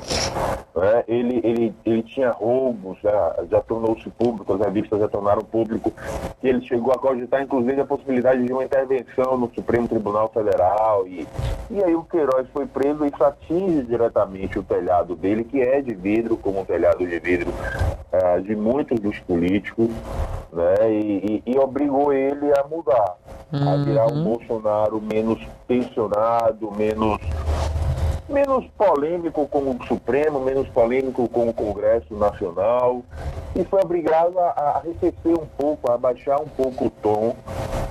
Né? 0.74 1.04
Ele, 1.08 1.40
ele, 1.42 1.74
ele 1.84 2.02
tinha 2.02 2.30
roubos, 2.30 2.96
já, 3.02 3.36
já 3.50 3.60
tornou-se 3.60 4.08
público, 4.10 4.52
as 4.54 4.60
revistas 4.60 5.00
já 5.00 5.08
tornaram 5.08 5.42
público 5.42 5.92
que 6.40 6.46
ele 6.46 6.60
chegou 6.62 6.92
a 6.92 6.98
cogitar, 6.98 7.42
inclusive, 7.42 7.80
a 7.80 7.84
possibilidade 7.84 8.44
de 8.44 8.52
uma 8.52 8.64
intervenção 8.64 9.36
no 9.36 9.50
Supremo 9.52 9.88
Tribunal 9.88 10.30
Federal. 10.32 11.06
E, 11.08 11.26
e 11.70 11.82
aí 11.82 11.94
o 11.94 12.04
Queiroz 12.04 12.46
foi 12.52 12.66
preso 12.66 13.04
e 13.04 13.08
isso 13.08 13.24
atinge 13.24 13.82
diretamente 13.82 14.58
o 14.58 14.62
telhado 14.62 15.16
dele, 15.16 15.42
que 15.42 15.60
é 15.60 15.80
de 15.80 15.94
vidro, 15.94 16.36
como 16.36 16.60
um 16.60 16.64
telhado 16.64 17.04
de 17.06 17.18
vidro 17.18 17.52
é, 18.22 18.40
de 18.40 18.54
muitos 18.56 18.98
dos 19.00 19.18
políticos, 19.20 19.88
né? 20.52 20.90
E, 20.90 21.42
e, 21.46 21.52
e 21.52 21.58
obrigou 21.58 22.12
ele 22.12 22.50
a 22.58 22.64
mudar, 22.66 23.16
uhum. 23.52 23.72
a 23.72 23.84
virar 23.84 24.06
um 24.06 24.24
Bolsonaro 24.24 25.00
menos 25.00 25.40
pensionado, 25.66 26.70
menos 26.76 27.18
menos 28.28 28.66
polêmico 28.76 29.46
com 29.46 29.70
o 29.70 29.86
Supremo, 29.86 30.40
menos 30.40 30.68
polêmico 30.68 31.28
com 31.28 31.48
o 31.48 31.54
Congresso 31.54 32.14
Nacional, 32.14 33.02
e 33.54 33.64
foi 33.64 33.80
obrigado 33.80 34.38
a, 34.38 34.48
a 34.50 34.76
arrefecer 34.78 35.34
um 35.34 35.46
pouco, 35.56 35.90
a 35.90 35.96
baixar 35.96 36.40
um 36.40 36.48
pouco 36.48 36.86
o 36.86 36.90
tom 36.90 37.36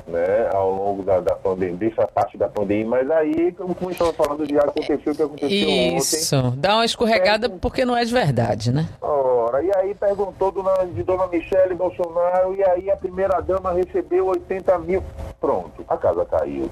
né, 0.07 0.49
ao 0.53 0.71
longo 0.71 1.03
da, 1.03 1.19
da 1.19 1.35
pandemia, 1.35 1.75
dessa 1.75 2.07
parte 2.07 2.37
da 2.37 2.47
pandemia, 2.47 2.85
mas 2.85 3.09
aí, 3.11 3.51
como, 3.53 3.91
estamos 3.91 4.15
falando, 4.15 4.47
já 4.47 4.61
aconteceu 4.61 5.11
o 5.11 5.15
que 5.15 5.21
aconteceu 5.21 5.49
Isso. 5.49 5.65
ontem. 5.65 5.97
Isso, 5.97 6.53
dá 6.57 6.75
uma 6.75 6.85
escorregada 6.85 7.47
é, 7.47 7.49
porque 7.49 7.85
não 7.85 7.97
é 7.97 8.05
de 8.05 8.13
verdade, 8.13 8.71
né? 8.71 8.87
Ora, 9.01 9.63
e 9.63 9.71
aí 9.75 9.95
perguntou 9.95 10.51
de 10.93 11.03
Dona 11.03 11.27
Michele 11.27 11.75
Bolsonaro, 11.75 12.55
e 12.55 12.63
aí 12.63 12.89
a 12.89 12.97
primeira-dama 12.97 13.73
recebeu 13.73 14.27
80 14.27 14.77
mil. 14.79 15.03
Pronto, 15.39 15.83
a 15.87 15.97
casa 15.97 16.25
caiu. 16.25 16.69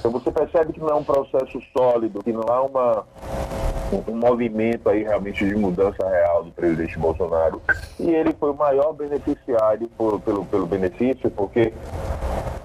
Então 0.00 0.10
você 0.10 0.32
percebe 0.32 0.72
que 0.72 0.80
não 0.80 0.88
é 0.88 0.94
um 0.94 1.04
processo 1.04 1.60
sólido, 1.76 2.24
que 2.24 2.32
não 2.32 2.42
há 2.48 2.62
uma, 2.62 3.04
um 4.08 4.16
movimento 4.16 4.88
aí 4.88 5.02
realmente 5.02 5.46
de 5.46 5.54
mudança 5.54 6.08
real 6.08 6.44
do 6.44 6.50
presidente 6.52 6.98
Bolsonaro. 6.98 7.60
E 7.98 8.10
ele 8.10 8.32
foi 8.32 8.50
o 8.50 8.54
maior 8.54 8.94
beneficiário 8.94 9.88
por, 9.98 10.18
pelo, 10.20 10.46
pelo 10.46 10.66
benefício, 10.66 11.30
porque 11.30 11.72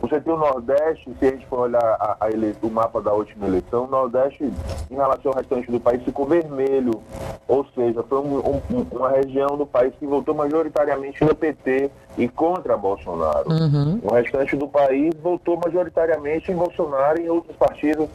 você 0.07 0.21
tem 0.21 0.33
o 0.33 0.38
Nordeste, 0.38 1.12
se 1.19 1.25
a 1.25 1.31
gente 1.31 1.45
for 1.47 1.62
olhar 1.62 1.81
a, 1.81 2.17
a 2.19 2.29
ele, 2.29 2.55
o 2.62 2.69
mapa 2.69 3.01
da 3.01 3.12
última 3.12 3.47
eleição, 3.47 3.85
o 3.85 3.88
Nordeste, 3.88 4.43
em 4.89 4.95
relação 4.95 5.31
ao 5.31 5.38
restante 5.38 5.71
do 5.71 5.79
país, 5.79 6.03
ficou 6.03 6.25
vermelho. 6.25 7.01
Ou 7.47 7.65
seja, 7.75 8.03
foi 8.03 8.19
um, 8.19 8.38
um, 8.38 8.88
uma 8.91 9.09
região 9.09 9.57
do 9.57 9.65
país 9.65 9.93
que 10.00 10.05
votou 10.05 10.33
majoritariamente 10.35 11.24
no 11.24 11.35
PT 11.35 11.89
e 12.17 12.27
contra 12.27 12.77
Bolsonaro. 12.77 13.50
Uhum. 13.50 14.00
O 14.03 14.13
restante 14.13 14.55
do 14.55 14.67
país 14.67 15.13
votou 15.21 15.59
majoritariamente 15.63 16.51
em 16.51 16.55
Bolsonaro 16.55 17.19
e 17.19 17.25
em 17.25 17.29
outros 17.29 17.55
partidos. 17.55 18.07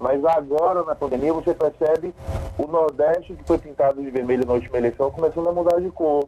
Mas 0.00 0.24
agora, 0.24 0.82
na 0.82 0.94
pandemia, 0.94 1.32
você 1.32 1.54
percebe 1.54 2.14
o 2.58 2.66
Nordeste, 2.66 3.34
que 3.34 3.44
foi 3.44 3.58
pintado 3.58 4.02
de 4.02 4.10
vermelho 4.10 4.46
na 4.46 4.54
última 4.54 4.78
eleição, 4.78 5.10
começando 5.10 5.48
a 5.48 5.52
mudar 5.52 5.80
de 5.80 5.90
cor. 5.90 6.26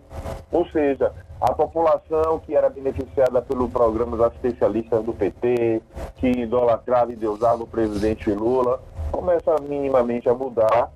Ou 0.52 0.66
seja, 0.68 1.12
a 1.44 1.52
população 1.52 2.38
que 2.38 2.56
era 2.56 2.70
beneficiada 2.70 3.42
pelo 3.42 3.68
programa 3.68 4.16
dos 4.16 4.26
assistencialistas 4.26 5.04
do 5.04 5.12
PT, 5.12 5.82
que 6.16 6.26
idolatrava 6.26 7.12
e 7.12 7.16
deusava 7.16 7.62
o 7.62 7.66
presidente 7.66 8.30
Lula, 8.30 8.80
começa 9.12 9.54
minimamente 9.68 10.26
a 10.26 10.34
mudar 10.34 10.90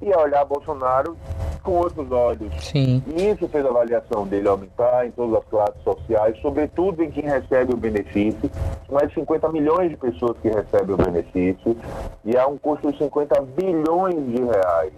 e 0.00 0.12
a 0.12 0.18
olhar 0.18 0.44
Bolsonaro 0.44 1.16
com 1.62 1.72
outros 1.72 2.10
olhos. 2.10 2.52
Sim. 2.64 3.00
E 3.06 3.28
isso 3.28 3.46
fez 3.46 3.64
a 3.64 3.68
avaliação 3.68 4.26
dele 4.26 4.48
aumentar 4.48 5.06
em 5.06 5.12
todas 5.12 5.36
as 5.36 5.44
classes 5.44 5.80
sociais, 5.84 6.36
sobretudo 6.42 7.04
em 7.04 7.10
quem 7.10 7.22
recebe 7.22 7.72
o 7.72 7.76
benefício. 7.76 8.50
Mais 8.90 9.08
de 9.08 9.14
50 9.14 9.48
milhões 9.50 9.90
de 9.90 9.96
pessoas 9.96 10.36
que 10.42 10.48
recebem 10.48 10.94
o 10.94 10.98
benefício 10.98 11.76
e 12.24 12.36
há 12.36 12.48
um 12.48 12.58
custo 12.58 12.90
de 12.90 12.98
50 12.98 13.40
bilhões 13.56 14.16
de 14.16 14.42
reais. 14.42 14.92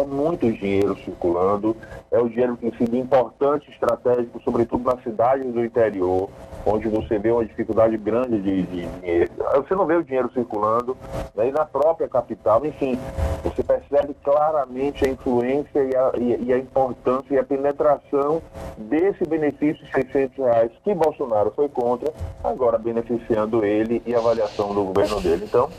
É 0.00 0.04
muito 0.04 0.50
dinheiro 0.52 0.96
circulando, 1.04 1.76
é 2.10 2.18
o 2.18 2.28
dinheiro 2.28 2.56
que 2.56 2.70
tem 2.70 2.78
sido 2.78 2.96
importante, 2.96 3.70
estratégico, 3.70 4.40
sobretudo 4.42 4.84
nas 4.84 5.02
cidades 5.02 5.52
do 5.52 5.64
interior, 5.64 6.28
onde 6.64 6.88
você 6.88 7.18
vê 7.18 7.30
uma 7.30 7.44
dificuldade 7.44 7.96
grande 7.96 8.40
de, 8.40 8.62
de 8.62 8.86
dinheiro. 8.86 9.30
Você 9.54 9.74
não 9.74 9.86
vê 9.86 9.94
o 9.94 10.02
dinheiro 10.02 10.30
circulando, 10.32 10.96
né, 11.34 11.48
e 11.48 11.52
na 11.52 11.64
própria 11.64 12.08
capital, 12.08 12.64
enfim, 12.66 12.98
você 13.44 13.62
percebe 13.62 14.14
claramente 14.24 15.04
a 15.04 15.08
influência 15.08 15.78
e 15.82 15.94
a, 15.94 16.12
e, 16.18 16.44
e 16.46 16.52
a 16.52 16.58
importância 16.58 17.34
e 17.34 17.38
a 17.38 17.44
penetração 17.44 18.42
desse 18.76 19.24
benefício 19.24 19.84
de 19.84 19.92
600 19.92 20.36
reais 20.36 20.70
que 20.82 20.94
Bolsonaro 20.94 21.52
foi 21.54 21.68
contra, 21.68 22.12
agora 22.42 22.78
beneficiando 22.78 23.64
ele 23.64 24.02
e 24.04 24.14
a 24.14 24.18
avaliação 24.18 24.74
do 24.74 24.84
governo 24.84 25.20
dele. 25.20 25.44
Então, 25.44 25.70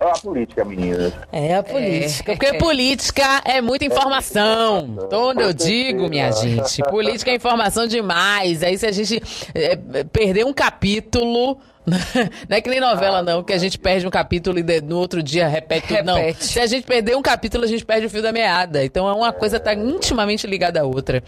é 0.00 0.10
a 0.10 0.12
política, 0.12 0.64
meninas. 0.64 1.12
É 1.32 1.56
a 1.56 1.62
política. 1.62 2.32
É. 2.32 2.36
Porque 2.36 2.58
política 2.58 3.37
é 3.44 3.60
muita 3.60 3.84
informação. 3.84 5.08
É 5.10 5.16
Onde 5.16 5.42
eu 5.42 5.52
digo, 5.52 6.08
minha 6.08 6.30
gente, 6.32 6.82
política 6.84 7.30
é 7.30 7.34
informação 7.34 7.86
demais. 7.86 8.62
Aí 8.62 8.76
se 8.78 8.86
a 8.86 8.92
gente 8.92 9.22
é, 9.54 9.76
perder 10.04 10.44
um 10.44 10.52
capítulo 10.52 11.58
não 12.48 12.56
é 12.56 12.60
que 12.60 12.68
nem 12.68 12.80
novela, 12.80 13.22
não, 13.22 13.42
que 13.42 13.52
a 13.52 13.58
gente 13.58 13.78
perde 13.78 14.06
um 14.06 14.10
capítulo 14.10 14.58
e 14.58 14.80
no 14.80 14.98
outro 14.98 15.22
dia 15.22 15.48
repete 15.48 15.88
tudo. 15.88 16.04
Não. 16.04 16.16
Se 16.34 16.60
a 16.60 16.66
gente 16.66 16.86
perder 16.86 17.16
um 17.16 17.22
capítulo, 17.22 17.64
a 17.64 17.66
gente 17.66 17.84
perde 17.84 18.06
o 18.06 18.10
fio 18.10 18.22
da 18.22 18.32
meada. 18.32 18.84
Então 18.84 19.08
é 19.08 19.12
uma 19.12 19.32
coisa 19.32 19.58
tá 19.58 19.74
intimamente 19.74 20.46
ligada 20.46 20.80
à 20.80 20.84
outra. 20.84 21.22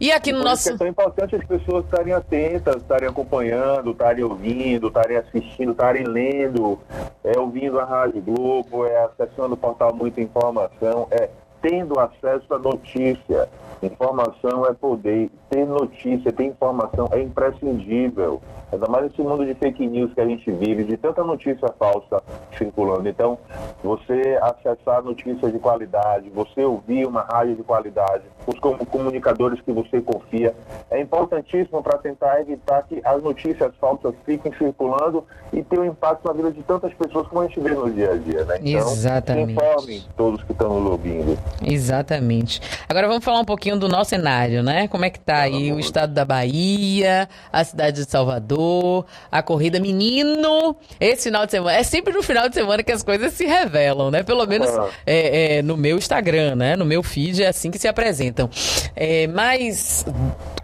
E 0.00 0.10
aqui 0.10 0.32
no 0.32 0.42
nosso. 0.42 0.70
É 0.70 0.76
tão 0.76 0.86
importante 0.86 1.36
as 1.36 1.44
pessoas 1.44 1.84
estarem 1.84 2.12
atentas, 2.12 2.76
estarem 2.76 3.08
acompanhando, 3.08 3.92
estarem 3.92 4.24
ouvindo, 4.24 4.88
estarem 4.88 5.16
assistindo, 5.16 5.72
estarem 5.72 6.04
lendo, 6.04 6.78
é, 7.24 7.38
ouvindo 7.38 7.78
a 7.78 7.84
Rádio 7.84 8.20
Globo, 8.20 8.86
é 8.86 9.04
acessando 9.04 9.54
o 9.54 9.56
portal 9.56 9.94
Muita 9.94 10.20
Informação, 10.20 11.06
é 11.10 11.28
tendo 11.60 11.98
acesso 11.98 12.54
à 12.54 12.58
notícia. 12.58 13.48
Informação 13.82 14.66
é 14.66 14.74
poder. 14.74 15.30
Ter 15.48 15.66
notícia, 15.66 16.32
ter 16.32 16.44
informação 16.44 17.08
é 17.12 17.22
imprescindível. 17.22 18.40
Ainda 18.72 18.86
mais 18.88 19.04
nesse 19.04 19.20
mundo 19.20 19.44
de 19.44 19.54
fake 19.54 19.86
news 19.86 20.12
que 20.14 20.20
a 20.20 20.26
gente 20.26 20.50
vive, 20.50 20.84
de 20.84 20.96
tanta 20.96 21.24
notícia 21.24 21.68
falsa 21.78 22.22
circulando. 22.56 23.08
Então, 23.08 23.38
você 23.82 24.38
acessar 24.42 25.02
notícias 25.02 25.52
de 25.52 25.58
qualidade, 25.58 26.30
você 26.30 26.64
ouvir 26.64 27.06
uma 27.06 27.22
rádio 27.22 27.56
de 27.56 27.62
qualidade, 27.62 28.24
os 28.46 28.58
comunicadores 28.58 29.60
que 29.62 29.72
você 29.72 30.00
confia, 30.00 30.54
é 30.90 31.00
importantíssimo 31.00 31.82
para 31.82 31.98
tentar 31.98 32.40
evitar 32.40 32.82
que 32.84 33.00
as 33.04 33.22
notícias 33.22 33.72
falsas 33.80 34.14
fiquem 34.24 34.52
circulando 34.56 35.24
e 35.52 35.62
tenham 35.62 35.86
impacto 35.86 36.26
na 36.26 36.32
vida 36.32 36.52
de 36.52 36.62
tantas 36.62 36.92
pessoas 36.94 37.26
como 37.26 37.40
a 37.40 37.46
gente 37.46 37.60
vê 37.60 37.70
no 37.70 37.90
dia 37.90 38.12
a 38.12 38.16
dia, 38.16 38.44
né? 38.44 38.58
Então, 38.62 38.92
Exatamente. 38.92 39.52
informem 39.52 40.02
todos 40.16 40.42
que 40.44 40.52
estão 40.52 40.86
ouvindo. 40.86 41.36
Exatamente. 41.62 42.60
Agora 42.88 43.08
vamos 43.08 43.24
falar 43.24 43.40
um 43.40 43.44
pouquinho 43.44 43.78
do 43.78 43.88
nosso 43.88 44.10
cenário, 44.10 44.62
né? 44.62 44.86
Como 44.88 45.04
é 45.04 45.10
que 45.10 45.18
tá 45.18 45.38
aí 45.38 45.72
o 45.72 45.80
estado 45.80 46.12
da 46.12 46.24
Bahia, 46.24 47.28
a 47.52 47.64
cidade 47.64 48.04
de 48.04 48.10
Salvador, 48.10 48.59
a 49.30 49.42
corrida 49.42 49.78
menino. 49.80 50.76
Esse 50.98 51.24
final 51.24 51.44
de 51.44 51.52
semana, 51.52 51.76
é 51.76 51.82
sempre 51.82 52.12
no 52.12 52.22
final 52.22 52.48
de 52.48 52.54
semana 52.54 52.82
que 52.82 52.92
as 52.92 53.02
coisas 53.02 53.32
se 53.32 53.44
revelam, 53.44 54.10
né? 54.10 54.22
Pelo 54.22 54.46
menos 54.46 54.68
é, 55.06 55.58
é, 55.58 55.62
no 55.62 55.76
meu 55.76 55.96
Instagram, 55.96 56.56
né? 56.56 56.76
No 56.76 56.84
meu 56.84 57.02
feed 57.02 57.42
é 57.42 57.48
assim 57.48 57.70
que 57.70 57.78
se 57.78 57.88
apresentam. 57.88 58.48
É, 58.94 59.26
mas 59.26 60.04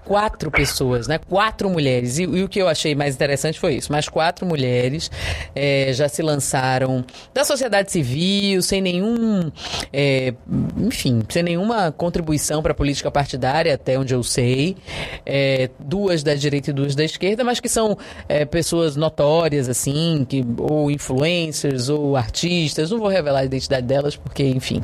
quatro 0.07 0.51
pessoas, 0.53 1.09
né? 1.09 1.19
Quatro 1.19 1.69
mulheres. 1.69 2.19
E, 2.19 2.23
e, 2.23 2.45
o 2.45 2.49
que 2.49 2.61
eu 2.63 2.69
achei 2.69 2.95
mais 2.95 3.17
interessante 3.17 3.59
foi 3.59 3.75
isso. 3.75 3.91
Mais 3.91 4.09
quatro 4.09 4.47
mulheres 4.47 5.11
é, 5.55 5.93
já 5.93 6.09
se 6.09 6.23
lançaram 6.23 7.05
da 7.35 7.45
sociedade 7.45 7.91
civil, 7.91 8.63
sem 8.63 8.81
nenhum, 8.81 9.51
é, 9.93 10.33
enfim, 10.79 11.23
sem 11.29 11.43
nenhuma 11.43 11.91
contribuição 11.91 12.63
para 12.63 12.71
a 12.73 12.75
política 12.75 13.11
partidária, 13.11 13.75
até 13.75 13.99
onde 13.99 14.15
eu 14.15 14.23
sei. 14.23 14.77
É, 15.25 15.69
duas 15.79 16.23
da 16.23 16.35
direita 16.35 16.71
e 16.71 16.73
duas 16.73 16.95
da 16.95 17.05
esquerda, 17.05 17.43
mas 17.43 17.59
que 17.59 17.69
são 17.69 17.99
é, 18.29 18.45
pessoas 18.45 18.95
notórias, 18.95 19.69
assim, 19.69 20.25
que, 20.29 20.45
ou 20.59 20.91
influencers, 20.91 21.89
ou 21.89 22.17
artistas. 22.17 22.93
Não 22.93 22.99
vou 22.99 23.09
revelar 23.09 23.41
a 23.41 23.45
identidade 23.45 23.87
delas, 23.87 24.15
porque, 24.15 24.45
enfim 24.45 24.83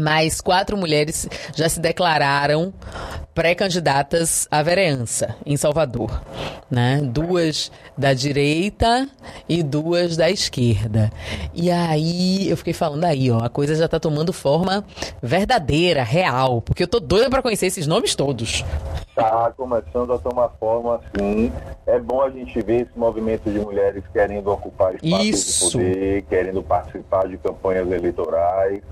mas 0.00 0.40
quatro 0.40 0.76
mulheres 0.76 1.28
já 1.54 1.68
se 1.68 1.80
declararam 1.80 2.72
pré-candidatas 3.34 4.46
à 4.50 4.62
vereança 4.62 5.34
em 5.44 5.56
Salvador, 5.56 6.22
né? 6.70 7.00
Duas 7.02 7.70
da 7.98 8.14
direita 8.14 9.08
e 9.48 9.62
duas 9.62 10.16
da 10.16 10.30
esquerda. 10.30 11.10
E 11.52 11.70
aí 11.70 12.48
eu 12.48 12.56
fiquei 12.56 12.72
falando 12.72 13.04
aí, 13.04 13.30
ó, 13.30 13.38
a 13.38 13.48
coisa 13.48 13.74
já 13.74 13.88
tá 13.88 13.98
tomando 13.98 14.32
forma 14.32 14.84
verdadeira, 15.20 16.02
real, 16.02 16.62
porque 16.62 16.84
eu 16.84 16.88
tô 16.88 17.00
doida 17.00 17.28
para 17.28 17.42
conhecer 17.42 17.66
esses 17.66 17.86
nomes 17.86 18.14
todos. 18.14 18.64
Tá 19.14 19.52
começando 19.56 20.12
a 20.12 20.18
tomar 20.18 20.48
forma 20.58 20.96
assim. 20.96 21.52
É 21.86 22.00
bom 22.00 22.20
a 22.20 22.30
gente 22.30 22.60
ver 22.60 22.82
esse 22.82 22.98
movimento 22.98 23.48
de 23.48 23.60
mulheres 23.60 24.02
querendo 24.12 24.50
ocupar 24.50 24.96
espaços 24.96 25.24
Isso. 25.24 25.78
de 25.78 25.84
poder, 25.84 26.22
querendo 26.22 26.62
participar 26.64 27.28
de 27.28 27.38
campanhas 27.38 27.88
eleitorais. 27.92 28.82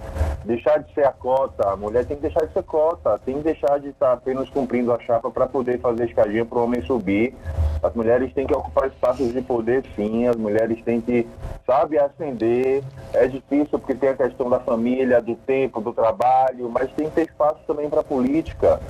Deixar 0.45 0.79
de 0.79 0.92
ser 0.95 1.07
a 1.07 1.13
cota, 1.13 1.71
a 1.71 1.77
mulher 1.77 2.05
tem 2.05 2.17
que 2.17 2.23
deixar 2.23 2.45
de 2.47 2.53
ser 2.53 2.63
cota, 2.63 3.19
tem 3.25 3.37
que 3.37 3.43
deixar 3.43 3.79
de 3.81 3.89
estar 3.89 4.13
apenas 4.13 4.49
cumprindo 4.51 4.93
a 4.93 4.99
chapa 5.01 5.31
para 5.31 5.47
poder 5.47 5.79
fazer 5.81 6.07
escadinha 6.07 6.45
para 6.45 6.59
o 6.59 6.65
homem 6.65 6.83
subir. 6.83 7.35
As 7.83 7.93
mulheres 7.95 8.33
têm 8.33 8.47
que 8.47 8.55
ocupar 8.55 8.89
espaços 8.89 9.33
de 9.33 9.43
poder, 9.43 9.85
sim. 9.97 10.29
As 10.29 10.37
mulheres 10.37 10.81
têm 10.85 11.01
que, 11.01 11.27
sabe, 11.67 11.99
ascender. 11.99 12.83
É 13.13 13.27
difícil 13.27 13.79
porque 13.79 13.95
tem 13.95 14.11
a 14.11 14.15
questão 14.15 14.49
da 14.49 14.61
família, 14.61 15.21
do 15.21 15.35
tempo, 15.35 15.81
do 15.81 15.93
trabalho, 15.93 16.71
mas 16.71 16.91
tem 16.93 17.09
que 17.09 17.15
ter 17.15 17.23
espaço 17.23 17.59
também 17.67 17.91
para 17.91 18.03
política. 18.03 18.81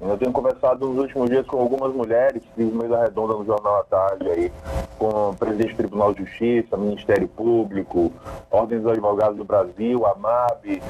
Eu 0.00 0.18
tenho 0.18 0.32
conversado 0.32 0.86
nos 0.86 0.98
últimos 0.98 1.30
dias 1.30 1.46
com 1.46 1.60
algumas 1.60 1.94
mulheres, 1.94 2.42
fiz 2.56 2.72
mesa 2.72 3.04
redonda 3.04 3.34
no 3.34 3.44
Jornal 3.44 3.78
à 3.78 3.84
Tarde 3.84 4.28
aí, 4.28 4.52
com 4.98 5.30
o 5.30 5.34
presidente 5.34 5.70
do 5.70 5.76
Tribunal 5.76 6.12
de 6.12 6.24
Justiça, 6.24 6.76
Ministério 6.76 7.28
Público, 7.28 8.12
Ordem 8.50 8.80
dos 8.80 8.90
Advogados 8.90 9.36
do 9.36 9.44
Brasil, 9.44 10.04
a 10.04 10.14
MAB. 10.16 10.82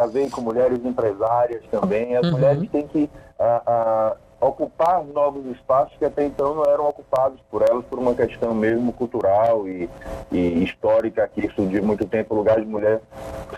Gravei 0.00 0.30
com 0.30 0.40
mulheres 0.40 0.82
empresárias 0.82 1.62
também. 1.70 2.16
As 2.16 2.24
Uhum. 2.24 2.32
mulheres 2.32 2.70
têm 2.70 2.86
que 2.86 3.10
ah, 3.38 3.62
ah, 3.66 4.16
ocupar 4.40 5.04
novos 5.04 5.44
espaços 5.54 5.94
que 5.98 6.04
até 6.06 6.24
então 6.24 6.54
não 6.54 6.64
eram 6.64 6.88
ocupados 6.88 7.38
por 7.50 7.60
elas 7.60 7.84
por 7.84 7.98
uma 7.98 8.14
questão 8.14 8.54
mesmo 8.54 8.94
cultural 8.94 9.68
e, 9.68 9.90
e 10.32 10.64
histórica 10.64 11.28
que 11.28 11.44
isso 11.46 11.66
de 11.66 11.82
muito 11.82 12.06
tempo 12.06 12.34
o 12.34 12.38
lugar 12.38 12.58
de 12.58 12.66
mulher 12.66 13.02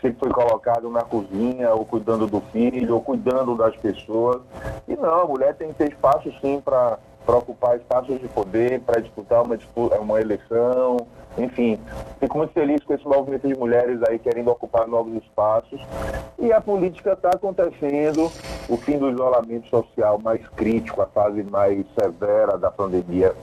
sempre 0.01 0.19
foi 0.19 0.31
colocado 0.31 0.91
na 0.91 1.03
cozinha 1.03 1.73
ou 1.73 1.85
cuidando 1.85 2.27
do 2.27 2.41
filho 2.53 2.95
ou 2.95 3.01
cuidando 3.01 3.55
das 3.57 3.77
pessoas 3.77 4.41
e 4.89 4.97
não 4.97 5.21
a 5.21 5.25
mulher 5.25 5.55
tem 5.55 5.69
que 5.69 5.75
ter 5.75 5.91
espaço 5.93 6.33
sim 6.41 6.61
para 6.61 6.99
para 7.25 7.37
ocupar 7.37 7.77
espaços 7.77 8.21
de 8.21 8.27
poder, 8.27 8.81
para 8.81 9.01
disputar 9.01 9.45
uma, 9.45 9.57
uma 10.01 10.21
eleição, 10.21 10.97
enfim. 11.39 11.79
Fico 12.21 12.39
muito 12.39 12.53
feliz 12.53 12.83
com 12.85 12.95
esse 12.95 13.07
movimento 13.07 13.49
de 13.49 13.57
mulheres 13.57 14.01
aí 14.09 14.19
querendo 14.19 14.51
ocupar 14.51 14.87
novos 14.87 15.15
espaços. 15.23 15.81
E 16.39 16.53
a 16.53 16.61
política 16.61 17.13
está 17.13 17.31
acontecendo, 17.31 18.31
o 18.69 18.77
fim 18.77 18.99
do 18.99 19.11
isolamento 19.11 19.69
social 19.69 20.19
mais 20.23 20.47
crítico, 20.49 21.01
a 21.03 21.07
fase 21.07 21.43
mais 21.43 21.85
severa 21.99 22.59
da 22.59 22.71
pandemia 22.71 23.35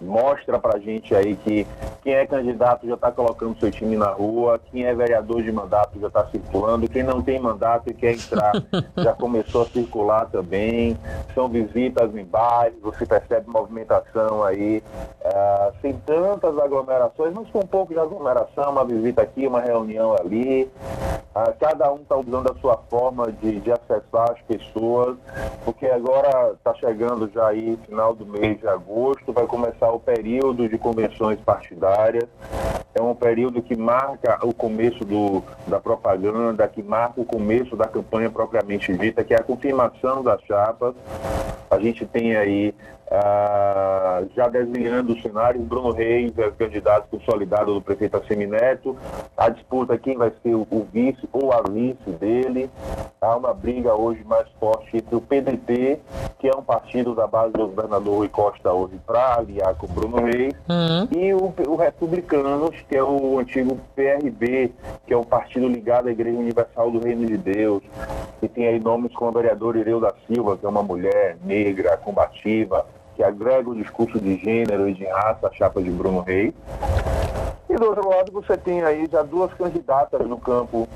mostra 0.00 0.58
pra 0.58 0.78
gente 0.78 1.14
aí 1.14 1.36
que 1.36 1.66
quem 2.06 2.14
é 2.14 2.24
candidato 2.24 2.86
já 2.86 2.94
está 2.94 3.10
colocando 3.10 3.58
seu 3.58 3.68
time 3.68 3.96
na 3.96 4.10
rua, 4.10 4.60
quem 4.70 4.84
é 4.84 4.94
vereador 4.94 5.42
de 5.42 5.50
mandato 5.50 5.98
já 5.98 6.06
está 6.06 6.24
circulando, 6.26 6.88
quem 6.88 7.02
não 7.02 7.20
tem 7.20 7.40
mandato 7.40 7.90
e 7.90 7.94
quer 7.94 8.12
entrar 8.12 8.52
já 8.96 9.12
começou 9.12 9.62
a 9.62 9.66
circular 9.66 10.26
também. 10.26 10.96
São 11.34 11.48
visitas 11.48 12.14
em 12.14 12.24
bairros, 12.24 12.80
você 12.80 13.04
percebe 13.04 13.50
movimentação 13.50 14.44
aí, 14.44 14.84
ah, 15.24 15.72
sem 15.82 15.94
tantas 16.06 16.56
aglomerações, 16.56 17.34
mas 17.34 17.50
com 17.50 17.58
um 17.58 17.66
pouco 17.66 17.92
de 17.92 17.98
aglomeração, 17.98 18.70
uma 18.70 18.84
visita 18.84 19.22
aqui, 19.22 19.44
uma 19.44 19.60
reunião 19.60 20.14
ali. 20.14 20.70
Ah, 21.34 21.52
cada 21.58 21.92
um 21.92 21.96
está 21.96 22.16
usando 22.16 22.52
a 22.52 22.54
sua 22.60 22.78
forma 22.88 23.32
de, 23.32 23.60
de 23.60 23.72
acessar 23.72 24.30
as 24.30 24.40
pessoas, 24.42 25.18
porque 25.64 25.86
agora 25.86 26.52
está 26.52 26.72
chegando 26.74 27.28
já 27.34 27.48
aí, 27.48 27.76
final 27.84 28.14
do 28.14 28.24
mês 28.24 28.60
de 28.60 28.68
agosto, 28.68 29.32
vai 29.32 29.46
começar 29.46 29.90
o 29.90 29.98
período 29.98 30.68
de 30.68 30.78
convenções 30.78 31.38
partidárias. 31.40 31.95
É 32.94 33.00
um 33.00 33.14
período 33.14 33.62
que 33.62 33.76
marca 33.76 34.38
o 34.42 34.54
começo 34.54 35.04
do, 35.04 35.42
da 35.66 35.80
propaganda, 35.80 36.66
que 36.68 36.82
marca 36.82 37.20
o 37.20 37.24
começo 37.24 37.76
da 37.76 37.86
campanha 37.86 38.30
propriamente 38.30 38.92
dita, 38.96 39.24
que 39.24 39.34
é 39.34 39.36
a 39.38 39.42
confirmação 39.42 40.22
das 40.22 40.40
chapas. 40.42 40.94
A 41.70 41.78
gente 41.78 42.06
tem 42.06 42.36
aí 42.36 42.74
ah, 43.10 44.22
já 44.34 44.48
desenhando 44.48 45.12
os 45.12 45.22
cenários, 45.22 45.64
Bruno 45.64 45.92
Reis 45.92 46.36
é 46.38 46.50
candidato 46.50 47.08
consolidado 47.10 47.72
do 47.74 47.80
prefeito 47.80 48.16
Assemineto, 48.16 48.96
a 49.36 49.48
disputa 49.48 49.96
quem 49.98 50.16
vai 50.16 50.32
ser 50.42 50.54
o, 50.54 50.66
o 50.70 50.86
vice 50.92 51.28
ou 51.32 51.52
a 51.52 51.62
vice 51.62 52.10
dele, 52.18 52.68
há 53.20 53.36
uma 53.36 53.54
briga 53.54 53.94
hoje 53.94 54.22
mais 54.24 54.48
forte 54.58 54.96
entre 54.96 55.14
o 55.14 55.20
PDT, 55.20 56.00
que 56.38 56.48
é 56.48 56.56
um 56.56 56.62
partido 56.62 57.14
da 57.14 57.26
base 57.26 57.52
do 57.52 57.66
governador 57.68 58.18
Rui 58.18 58.28
Costa 58.28 58.72
hoje, 58.72 58.98
para 59.06 59.36
aliar 59.38 59.74
com 59.76 59.86
o 59.86 59.90
Bruno 59.90 60.16
Reis, 60.24 60.54
Uhum. 60.68 61.08
e 61.12 61.32
o, 61.32 61.54
o 61.68 61.76
Republicanos, 61.76 62.74
que 62.88 62.96
é 62.96 63.02
o 63.02 63.38
antigo 63.38 63.78
PRB, 63.94 64.72
que 65.06 65.12
é 65.14 65.16
o 65.16 65.24
partido 65.24 65.68
ligado 65.68 66.08
à 66.08 66.10
Igreja 66.10 66.36
Universal 66.36 66.90
do 66.90 66.98
Reino 66.98 67.26
de 67.26 67.36
Deus, 67.36 67.82
que 68.40 68.48
tem 68.48 68.66
aí 68.66 68.80
nomes 68.80 69.14
como 69.14 69.30
a 69.30 69.40
vereadora 69.42 69.78
Ireu 69.78 70.00
da 70.00 70.12
Silva, 70.26 70.56
que 70.56 70.66
é 70.66 70.68
uma 70.68 70.82
mulher 70.82 71.36
negra, 71.44 71.96
combativa, 71.96 72.84
que 73.16 73.24
agrega 73.24 73.70
o 73.70 73.74
discurso 73.74 74.20
de 74.20 74.36
gênero 74.36 74.88
e 74.88 74.94
de 74.94 75.06
raça 75.06 75.48
à 75.48 75.52
chapa 75.52 75.82
de 75.82 75.90
Bruno 75.90 76.20
Reis. 76.20 76.52
E 77.68 77.74
do 77.74 77.86
outro 77.86 78.08
lado 78.08 78.30
você 78.30 78.56
tem 78.56 78.82
aí 78.82 79.08
já 79.10 79.22
duas 79.22 79.52
candidatas 79.54 80.24
no 80.28 80.38
campo 80.38 80.86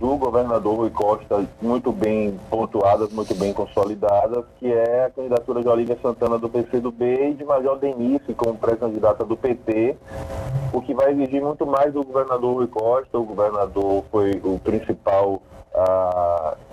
do 0.00 0.16
governador 0.16 0.76
Rui 0.76 0.90
Costa 0.90 1.44
muito 1.60 1.92
bem 1.92 2.38
pontuadas, 2.48 3.12
muito 3.12 3.34
bem 3.34 3.52
consolidadas, 3.52 4.44
que 4.58 4.72
é 4.72 5.04
a 5.04 5.10
candidatura 5.10 5.60
de 5.60 5.68
Olívia 5.68 5.98
Santana 6.00 6.38
do 6.38 6.48
PCdoB 6.48 7.30
e 7.30 7.34
de 7.34 7.44
Major 7.44 7.76
Denise 7.78 8.32
como 8.34 8.56
pré-candidata 8.56 9.24
do 9.24 9.36
PT, 9.36 9.96
o 10.72 10.80
que 10.80 10.94
vai 10.94 11.12
exigir 11.12 11.42
muito 11.42 11.66
mais 11.66 11.92
do 11.92 12.04
governador 12.04 12.56
Rui 12.56 12.68
Costa. 12.68 13.18
O 13.18 13.24
governador 13.24 14.04
foi 14.10 14.40
o 14.44 14.58
principal 14.58 15.42
ah, 15.74 16.07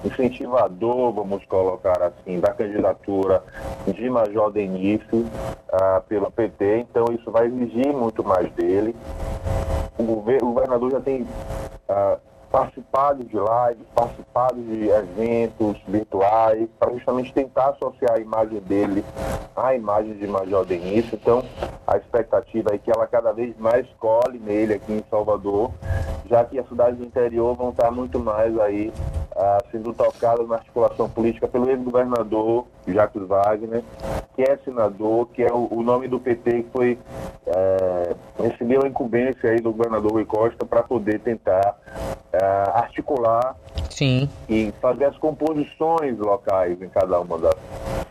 incentivador, 0.06 1.12
vamos 1.14 1.44
colocar 1.46 2.02
assim, 2.02 2.40
da 2.40 2.54
candidatura 2.54 3.44
de 3.88 4.10
Major 4.10 4.52
Denise 4.52 5.26
ah, 5.72 6.02
pelo 6.08 6.30
PT, 6.32 6.86
então 6.90 7.06
isso 7.14 7.32
vai 7.32 7.48
exigir 7.48 7.94
muito 7.94 8.24
mais 8.24 8.52
dele. 8.54 8.96
O, 9.98 10.04
gover- 10.04 10.44
o 10.44 10.54
governador 10.54 10.92
já 10.92 11.00
tem 11.02 11.26
ah, 11.90 12.18
participado 12.52 13.24
de 13.24 13.36
lives, 13.36 13.86
participado 13.94 14.62
de 14.62 14.88
eventos 14.88 15.78
virtuais, 15.88 16.68
para 16.80 16.94
justamente 16.94 17.34
tentar 17.34 17.70
associar 17.70 18.14
a 18.14 18.20
imagem 18.20 18.60
dele 18.62 19.04
à 19.56 19.76
imagem 19.76 20.14
de 20.14 20.28
Major 20.28 20.66
Denise. 20.66 21.10
Então, 21.14 21.44
a 21.88 21.98
expectativa 21.98 22.74
é 22.74 22.78
que 22.78 22.92
ela 22.92 23.06
cada 23.08 23.32
vez 23.32 23.56
mais 23.58 23.88
colhe 24.00 24.40
nele 24.40 24.74
aqui 24.74 24.94
em 24.94 25.04
Salvador, 25.10 25.72
já 26.28 26.44
que 26.44 26.58
as 26.60 26.68
cidades 26.68 26.98
do 26.98 27.06
interior 27.06 27.56
vão 27.56 27.70
estar 27.70 27.92
muito 27.92 28.20
mais 28.20 28.58
aí 28.60 28.92
ah, 29.36 29.60
sendo 29.72 29.94
tocadas 29.94 30.48
na 30.48 30.56
articulação 30.56 31.10
política 31.10 31.48
pelo 31.48 31.70
ex-governador 31.70 32.66
Jacques 32.88 33.22
Wagner, 33.28 33.84
que 34.36 34.42
é 34.42 34.58
senador, 34.64 35.28
que 35.28 35.44
é 35.44 35.52
o, 35.52 35.68
o 35.72 35.84
nome 35.84 36.08
do 36.08 36.20
PT 36.20 36.64
que 36.64 36.70
foi 36.72 36.98
eh, 37.48 38.16
recebeu 38.40 38.84
a 38.84 38.88
incumbência 38.88 39.50
aí 39.52 39.60
do 39.60 39.72
governador 39.72 40.14
Rui 40.14 40.26
Costa 40.26 40.66
para 40.66 40.84
poder 40.84 41.20
tentar 41.20 41.78
eh, 42.34 42.72
articular 42.74 43.56
Sim. 43.90 44.30
e 44.50 44.74
fazer 44.82 45.06
as 45.06 45.18
composições 45.18 46.18
locais 46.18 46.82
em 46.82 46.90
cada 46.90 47.20
uma 47.20 47.38
das, 47.38 47.56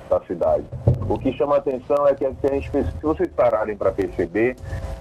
das 0.09 0.27
cidades. 0.27 0.67
O 1.09 1.19
que 1.19 1.33
chama 1.33 1.57
a 1.57 1.59
atenção 1.59 2.07
é 2.09 2.15
que 2.15 2.25
se, 2.25 2.47
a 2.47 2.55
gente, 2.55 2.71
se 2.71 3.03
vocês 3.03 3.29
pararem 3.37 3.77
para 3.77 3.93
perceber, 3.93 4.57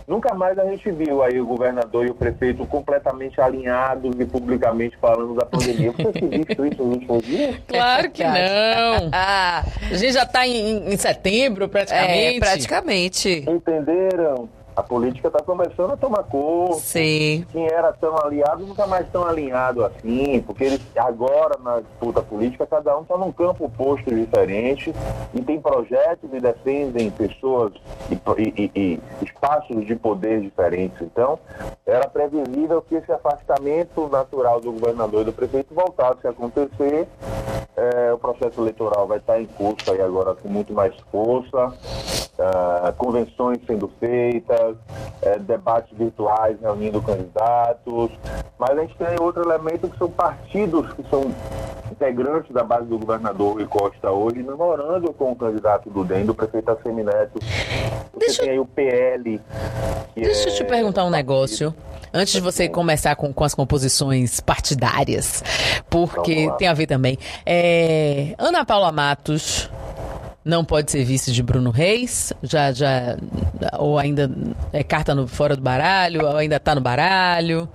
nunca 0.08 0.34
mais 0.34 0.58
a 0.60 0.66
gente 0.66 0.92
viu 0.92 1.24
aí 1.24 1.40
o 1.40 1.46
governador 1.46 2.06
e 2.06 2.10
o 2.10 2.16
prefeito 2.16 2.66
completamente 2.68 3.40
alinhados 3.40 4.16
e 4.20 4.26
publicamente 4.26 4.98
falando 4.98 5.36
da 5.36 5.46
pandemia. 5.46 5.92
Você 5.92 6.12
tem 6.12 6.30
visto 6.30 6.66
isso 6.66 6.84
nos 6.84 6.96
últimos 6.96 7.24
dias? 7.24 7.56
Claro 7.68 8.10
que 8.12 8.24
não. 8.24 8.34
Ah, 9.14 9.64
A 9.92 9.96
gente 9.96 10.14
já 10.14 10.24
está 10.24 10.48
em, 10.48 10.92
em 10.94 10.98
setembro, 10.98 11.68
praticamente. 11.70 12.38
é, 12.38 12.40
praticamente. 12.40 13.46
Entenderam? 13.48 14.50
A 14.76 14.82
política 14.82 15.28
está 15.28 15.40
começando 15.42 15.92
a 15.92 15.98
tomar 15.98 16.24
cor. 16.24 16.74
Sim. 16.76 17.46
quem 17.52 17.66
era 17.68 17.94
tão 17.94 18.18
aliado 18.18 18.66
nunca 18.66 18.88
mais 18.88 19.08
tão 19.12 19.24
alinhado 19.26 19.86
assim, 19.86 20.42
porque 20.42 20.64
eles 20.64 20.82
agora 20.98 21.58
na 21.64 21.80
disputa 21.82 22.22
política 22.22 22.66
cada 22.66 22.98
um 22.98 23.02
está 23.04 23.18
num 23.18 23.32
campo 23.32 23.66
oposto 23.66 24.14
diferente 24.14 24.94
e 25.34 25.42
tem 25.42 25.60
projetos 25.62 26.30
e 26.34 26.40
defendem 26.40 27.12
pessoas 27.12 27.74
e, 28.10 28.16
e- 28.42 28.72
e- 28.76 29.00
espaços 29.24 29.86
de 29.86 29.96
poder 29.96 30.42
diferentes. 30.42 31.02
Então, 31.02 31.38
era 31.86 32.08
previsível 32.08 32.82
que 32.82 32.96
esse 32.96 33.12
afastamento 33.12 34.08
natural 34.10 34.60
do 34.60 34.72
governador 34.72 35.22
e 35.22 35.26
do 35.26 35.34
prefeito 35.34 35.74
voltasse 35.74 36.26
a 36.26 36.32
acontecer 36.32 37.08
É, 37.76 38.14
o 38.14 38.20
processo 38.20 38.62
eleitoral 38.62 39.08
vai 39.08 39.18
estar 39.18 39.42
em 39.42 39.48
curso 39.48 39.92
aí 39.92 40.00
agora 40.00 40.36
com 40.36 40.48
muito 40.48 40.72
mais 40.74 40.94
força, 41.12 41.74
é, 42.38 42.92
convenções 43.00 43.58
sendo 43.66 43.90
feitas, 44.00 44.63
é, 45.22 45.38
debates 45.40 45.96
virtuais 45.98 46.58
reunindo 46.62 47.02
candidatos, 47.02 48.12
mas 48.58 48.72
a 48.78 48.82
gente 48.82 48.96
tem 48.96 49.08
outro 49.20 49.44
elemento 49.44 49.90
que 49.90 49.98
são 49.98 50.10
partidos 50.10 50.92
que 50.94 51.04
são 51.10 51.34
integrantes 51.92 52.52
da 52.52 52.64
base 52.64 52.86
do 52.88 52.98
governador 52.98 53.54
Rui 53.54 53.66
Costa 53.68 54.12
hoje, 54.12 54.42
namorando 54.44 55.14
com 55.14 55.32
o 55.32 55.36
candidato 55.36 55.90
do 55.90 56.04
DEM, 56.04 56.26
do 56.26 56.34
prefeito 56.34 56.72
Assemineto. 56.72 57.40
Você 57.40 58.20
Deixa- 58.20 58.42
tem 58.44 58.52
aí 58.52 58.60
o 58.60 58.66
PL. 58.66 59.42
Deixa 60.16 60.50
eu 60.50 60.54
é 60.54 60.56
te 60.56 60.64
perguntar 60.64 61.04
um 61.06 61.10
negócio. 61.10 61.74
Antes 62.16 62.34
de 62.34 62.42
você 62.42 62.70
começar 62.70 63.16
com, 63.16 63.34
com 63.34 63.44
as 63.44 63.56
composições 63.56 64.40
partidárias, 64.40 65.44
porque 65.90 66.48
tem 66.60 66.68
a 66.68 66.74
ver 66.74 66.86
também. 66.86 67.18
É, 67.44 68.36
Ana 68.38 68.64
Paula 68.64 68.92
Matos 68.92 69.70
não 70.44 70.64
pode 70.66 70.92
ser 70.92 71.04
vice 71.04 71.32
de 71.32 71.42
Bruno 71.42 71.72
Reis? 71.72 72.34
Já, 72.42 72.72
já, 72.72 73.18
ou 73.78 73.98
ainda 73.98 74.30
é 74.72 74.84
carta 74.84 75.16
no, 75.16 75.28
fora 75.28 75.56
do 75.56 75.62
baralho? 75.62 76.26
Ou 76.26 76.38
ainda 76.38 76.60
tá 76.60 76.76
no 76.76 76.82
baralho? 76.82 77.68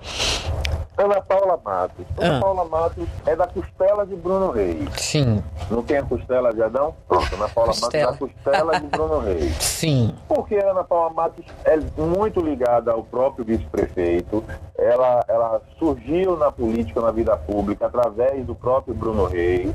Ana 0.97 1.21
Paula 1.21 1.57
Matos. 1.63 2.05
Ana 2.17 2.37
Ah. 2.37 2.39
Paula 2.41 2.65
Matos 2.65 3.07
é 3.25 3.33
da 3.33 3.47
costela 3.47 4.05
de 4.05 4.15
Bruno 4.17 4.51
Reis. 4.51 4.89
Sim, 4.97 5.41
Não 5.71 5.81
tem 5.81 5.97
a 5.97 6.03
costela 6.03 6.53
de 6.53 6.61
Adão? 6.61 6.93
Pronto, 7.07 7.35
Ana 7.35 7.47
Paula 7.47 7.69
Costela. 7.69 8.11
Matos 8.11 8.27
é 8.27 8.27
da 8.27 8.51
costela 8.51 8.79
de 8.81 8.87
Bruno 8.87 9.19
Reis. 9.19 9.55
sim. 9.63 10.13
Porque 10.27 10.57
a 10.57 10.71
Ana 10.71 10.83
Paula 10.83 11.13
Matos 11.13 11.45
é 11.63 11.77
muito 11.97 12.41
ligada 12.41 12.91
ao 12.91 13.01
próprio 13.01 13.45
vice-prefeito. 13.45 14.43
Ela, 14.77 15.23
ela 15.29 15.61
surgiu 15.79 16.35
na 16.37 16.51
política, 16.51 16.99
na 16.99 17.11
vida 17.11 17.35
pública, 17.37 17.85
através 17.85 18.45
do 18.45 18.53
próprio 18.53 18.93
Bruno 18.93 19.25
Reis. 19.25 19.71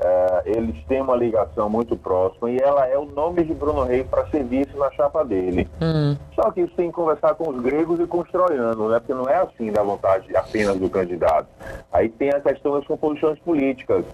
É, 0.00 0.42
eles 0.46 0.76
têm 0.86 1.00
uma 1.00 1.16
ligação 1.16 1.68
muito 1.68 1.96
próxima 1.96 2.50
e 2.50 2.58
ela 2.58 2.86
é 2.86 2.96
o 2.96 3.04
nome 3.04 3.42
de 3.42 3.52
Bruno 3.52 3.82
Reis 3.82 4.06
para 4.06 4.26
ser 4.28 4.44
vice 4.44 4.76
na 4.76 4.90
chapa 4.92 5.24
dele. 5.24 5.68
Hum, 5.82 6.16
Só 6.34 6.50
que 6.52 6.60
isso 6.60 6.72
tem 6.76 6.88
que 6.88 6.94
conversar 6.94 7.34
com 7.34 7.50
os 7.50 7.60
gregos 7.60 7.98
e 7.98 8.06
com 8.06 8.20
os 8.20 8.30
troianos, 8.30 8.90
né? 8.90 9.00
Porque 9.00 9.14
não 9.14 9.28
é 9.28 9.36
assim 9.36 9.72
da 9.72 9.82
vontade 9.82 10.34
apenas 10.36 10.76
do 10.76 10.88
candidato. 10.88 11.48
Aí 11.92 12.08
tem 12.08 12.30
a 12.30 12.40
questão 12.40 12.74
das 12.74 12.86
composições 12.86 13.38
políticas. 13.40 14.04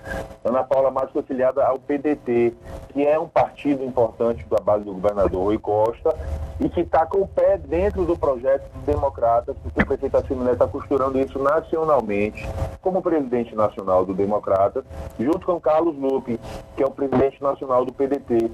Ana 0.43 0.65
Paula 0.65 0.91
Matos 0.91 1.13
foi 1.13 1.23
filiada 1.23 1.65
ao 1.65 1.79
PDT, 1.79 2.55
que 2.93 3.07
é 3.07 3.19
um 3.19 3.29
partido 3.29 3.85
importante 3.85 4.45
da 4.49 4.59
base 4.59 4.85
do 4.85 4.95
governador 4.95 5.45
Rui 5.45 5.59
Costa 5.59 6.17
e 6.61 6.69
que 6.69 6.81
está 6.81 7.05
com 7.07 7.23
o 7.23 7.29
pé 7.29 7.59
dentro 7.59 8.05
do 8.05 8.17
projeto 8.17 8.69
dos 8.75 8.85
democratas, 8.85 9.57
porque 9.63 9.83
o 9.83 9.87
prefeito 9.87 10.17
Asseminé 10.17 10.53
está 10.53 10.67
costurando 10.67 11.19
isso 11.19 11.39
nacionalmente, 11.39 12.49
como 12.81 13.03
presidente 13.03 13.55
nacional 13.55 14.05
do 14.05 14.15
Democratas, 14.15 14.85
junto 15.19 15.47
com 15.47 15.61
Carlos 15.61 15.97
Lupe, 15.97 16.39
que 16.77 16.83
é 16.83 16.87
o 16.87 16.91
presidente 16.91 17.43
nacional 17.43 17.85
do 17.85 17.93
PDT. 17.93 18.51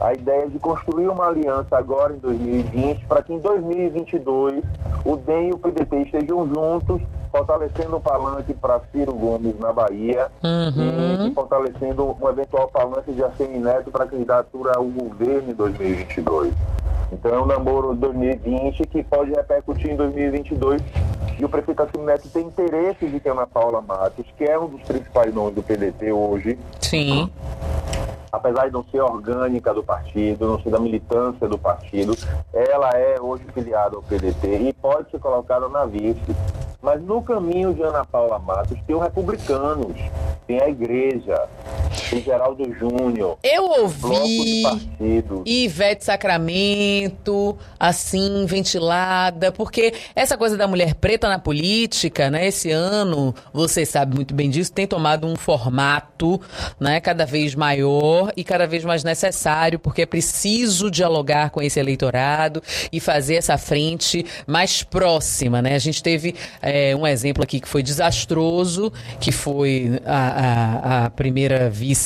A 0.00 0.14
ideia 0.14 0.44
é 0.44 0.46
de 0.46 0.58
construir 0.58 1.08
uma 1.08 1.28
aliança 1.28 1.76
agora 1.76 2.14
em 2.14 2.18
2020, 2.18 3.06
para 3.06 3.22
que 3.22 3.32
em 3.32 3.38
2022 3.38 4.64
o 5.04 5.16
DEM 5.16 5.48
e 5.48 5.52
o 5.52 5.58
PDT 5.58 5.96
estejam 6.02 6.48
juntos, 6.48 7.02
fortalecendo 7.32 7.96
o 7.96 8.00
palanque 8.00 8.52
para 8.52 8.80
Ciro 8.92 9.14
Gomes 9.14 9.58
na 9.58 9.72
Bahia 9.72 10.30
Uhum. 10.44 11.24
e, 11.24 11.28
e 11.30 11.34
fortalecendo 11.34 12.16
um 12.20 12.28
eventual 12.28 12.68
palanque 12.68 13.12
de 13.12 13.24
Assemi 13.24 13.58
Neto 13.58 13.90
para 13.90 14.04
a 14.04 14.06
candidatura 14.06 14.72
ao 14.76 14.84
governo 14.84 15.50
em 15.50 15.54
2022. 15.54 16.52
Então 17.10 17.34
é 17.34 17.40
um 17.40 17.46
namoro 17.46 17.94
2020 17.94 18.86
que 18.86 19.02
pode 19.02 19.30
repercutir 19.32 19.90
em 19.90 19.96
2022 19.96 20.82
e 21.38 21.44
o 21.44 21.48
prefeito 21.48 21.82
Assemi 21.82 22.04
Neto 22.04 22.28
tem 22.28 22.46
interesse 22.46 23.06
de 23.06 23.18
que 23.18 23.28
Ana 23.28 23.46
Paula 23.46 23.80
Matos, 23.80 24.26
que 24.36 24.44
é 24.44 24.58
um 24.58 24.68
dos 24.68 24.82
principais 24.82 25.34
nomes 25.34 25.54
do 25.54 25.62
PDT 25.62 26.12
hoje, 26.12 26.58
sim. 26.80 27.30
apesar 28.30 28.66
de 28.66 28.72
não 28.72 28.84
ser 28.90 29.00
orgânica 29.00 29.72
do 29.74 29.82
partido, 29.82 30.46
não 30.46 30.60
ser 30.62 30.70
da 30.70 30.78
militância 30.78 31.48
do 31.48 31.58
partido, 31.58 32.16
ela 32.52 32.90
é 32.90 33.20
hoje 33.20 33.44
filiada 33.54 33.96
ao 33.96 34.02
PDT 34.02 34.68
e 34.68 34.72
pode 34.74 35.10
ser 35.10 35.18
colocada 35.18 35.68
na 35.68 35.84
vice. 35.86 36.20
Mas 36.82 37.00
no 37.00 37.22
caminho 37.22 37.72
de 37.72 37.82
Ana 37.82 38.04
Paula 38.04 38.40
Matos 38.40 38.76
tem 38.86 38.96
os 38.96 39.02
republicanos, 39.02 39.96
tem 40.48 40.60
a 40.60 40.68
igreja, 40.68 41.48
tem 42.12 42.22
Geraldo 42.22 42.62
Júnior, 42.78 43.38
Eu 43.42 43.64
ouvi. 43.64 44.62
Ivete 45.46 46.04
Sacramento, 46.04 47.56
assim, 47.80 48.44
ventilada, 48.46 49.50
porque 49.50 49.94
essa 50.14 50.36
coisa 50.36 50.54
da 50.56 50.66
mulher 50.68 50.94
preta 50.94 51.26
na 51.26 51.38
política, 51.38 52.30
né, 52.30 52.46
esse 52.48 52.70
ano, 52.70 53.34
você 53.50 53.86
sabe 53.86 54.14
muito 54.14 54.34
bem 54.34 54.50
disso, 54.50 54.70
tem 54.72 54.86
tomado 54.86 55.26
um 55.26 55.34
formato, 55.36 56.38
né, 56.78 57.00
cada 57.00 57.24
vez 57.24 57.54
maior 57.54 58.30
e 58.36 58.44
cada 58.44 58.66
vez 58.66 58.84
mais 58.84 59.02
necessário, 59.02 59.78
porque 59.78 60.02
é 60.02 60.06
preciso 60.06 60.90
dialogar 60.90 61.48
com 61.50 61.62
esse 61.62 61.80
eleitorado 61.80 62.62
e 62.92 63.00
fazer 63.00 63.36
essa 63.36 63.56
frente 63.56 64.26
mais 64.46 64.82
próxima, 64.82 65.62
né? 65.62 65.74
A 65.76 65.78
gente 65.78 66.02
teve 66.02 66.34
é, 66.60 66.94
um 66.94 67.06
exemplo 67.06 67.42
aqui 67.42 67.58
que 67.58 67.68
foi 67.68 67.82
desastroso, 67.82 68.92
que 69.18 69.32
foi 69.32 69.98
a, 70.04 70.18
a- 70.18 71.04
a 71.06 71.10
primeira 71.10 71.70
vice 71.70 72.01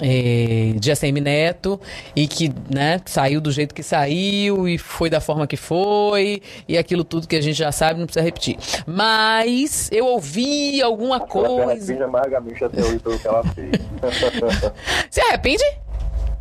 é, 0.00 0.72
de 0.76 0.90
ACM 0.90 1.20
Neto 1.20 1.80
e 2.14 2.26
que 2.26 2.52
né, 2.72 3.00
saiu 3.06 3.40
do 3.40 3.50
jeito 3.50 3.74
que 3.74 3.82
saiu 3.82 4.68
e 4.68 4.78
foi 4.78 5.08
da 5.10 5.20
forma 5.20 5.46
que 5.46 5.56
foi 5.56 6.42
e 6.68 6.76
aquilo 6.78 7.04
tudo 7.04 7.28
que 7.28 7.36
a 7.36 7.40
gente 7.40 7.56
já 7.56 7.72
sabe 7.72 7.98
não 7.98 8.06
precisa 8.06 8.24
repetir. 8.24 8.56
Mas 8.86 9.90
eu 9.92 10.06
ouvi 10.06 10.82
alguma 10.82 11.16
Ela 11.16 11.24
se 11.26 11.32
coisa. 11.32 11.62
arrepende 11.72 12.02
amargamente 12.02 12.64
até 12.64 12.80
hoje 12.80 12.98
pelo 12.98 13.18
que 13.18 13.28
ela 13.28 13.42
fez. 13.44 13.70
Se 15.10 15.20
arrepende? 15.20 15.64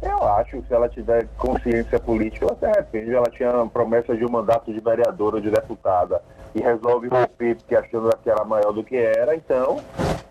Eu 0.02 0.24
acho 0.28 0.58
que 0.58 0.68
se 0.68 0.74
ela 0.74 0.90
tiver 0.90 1.28
consciência 1.38 2.00
política, 2.00 2.46
ela 2.46 2.58
se 2.58 2.66
arrepende. 2.66 3.14
Ela 3.14 3.30
tinha 3.30 3.52
promessa 3.68 4.16
de 4.16 4.26
um 4.26 4.30
mandato 4.32 4.74
de 4.74 4.80
vereadora 4.80 5.36
ou 5.36 5.42
de 5.42 5.52
deputada 5.52 6.22
e 6.56 6.62
resolve 6.62 7.08
romper 7.08 7.56
porque 7.56 7.76
achando 7.76 8.10
que 8.24 8.30
era 8.30 8.44
maior 8.44 8.74
do 8.74 8.84
que 8.84 8.96
era, 8.96 9.36
então 9.36 9.80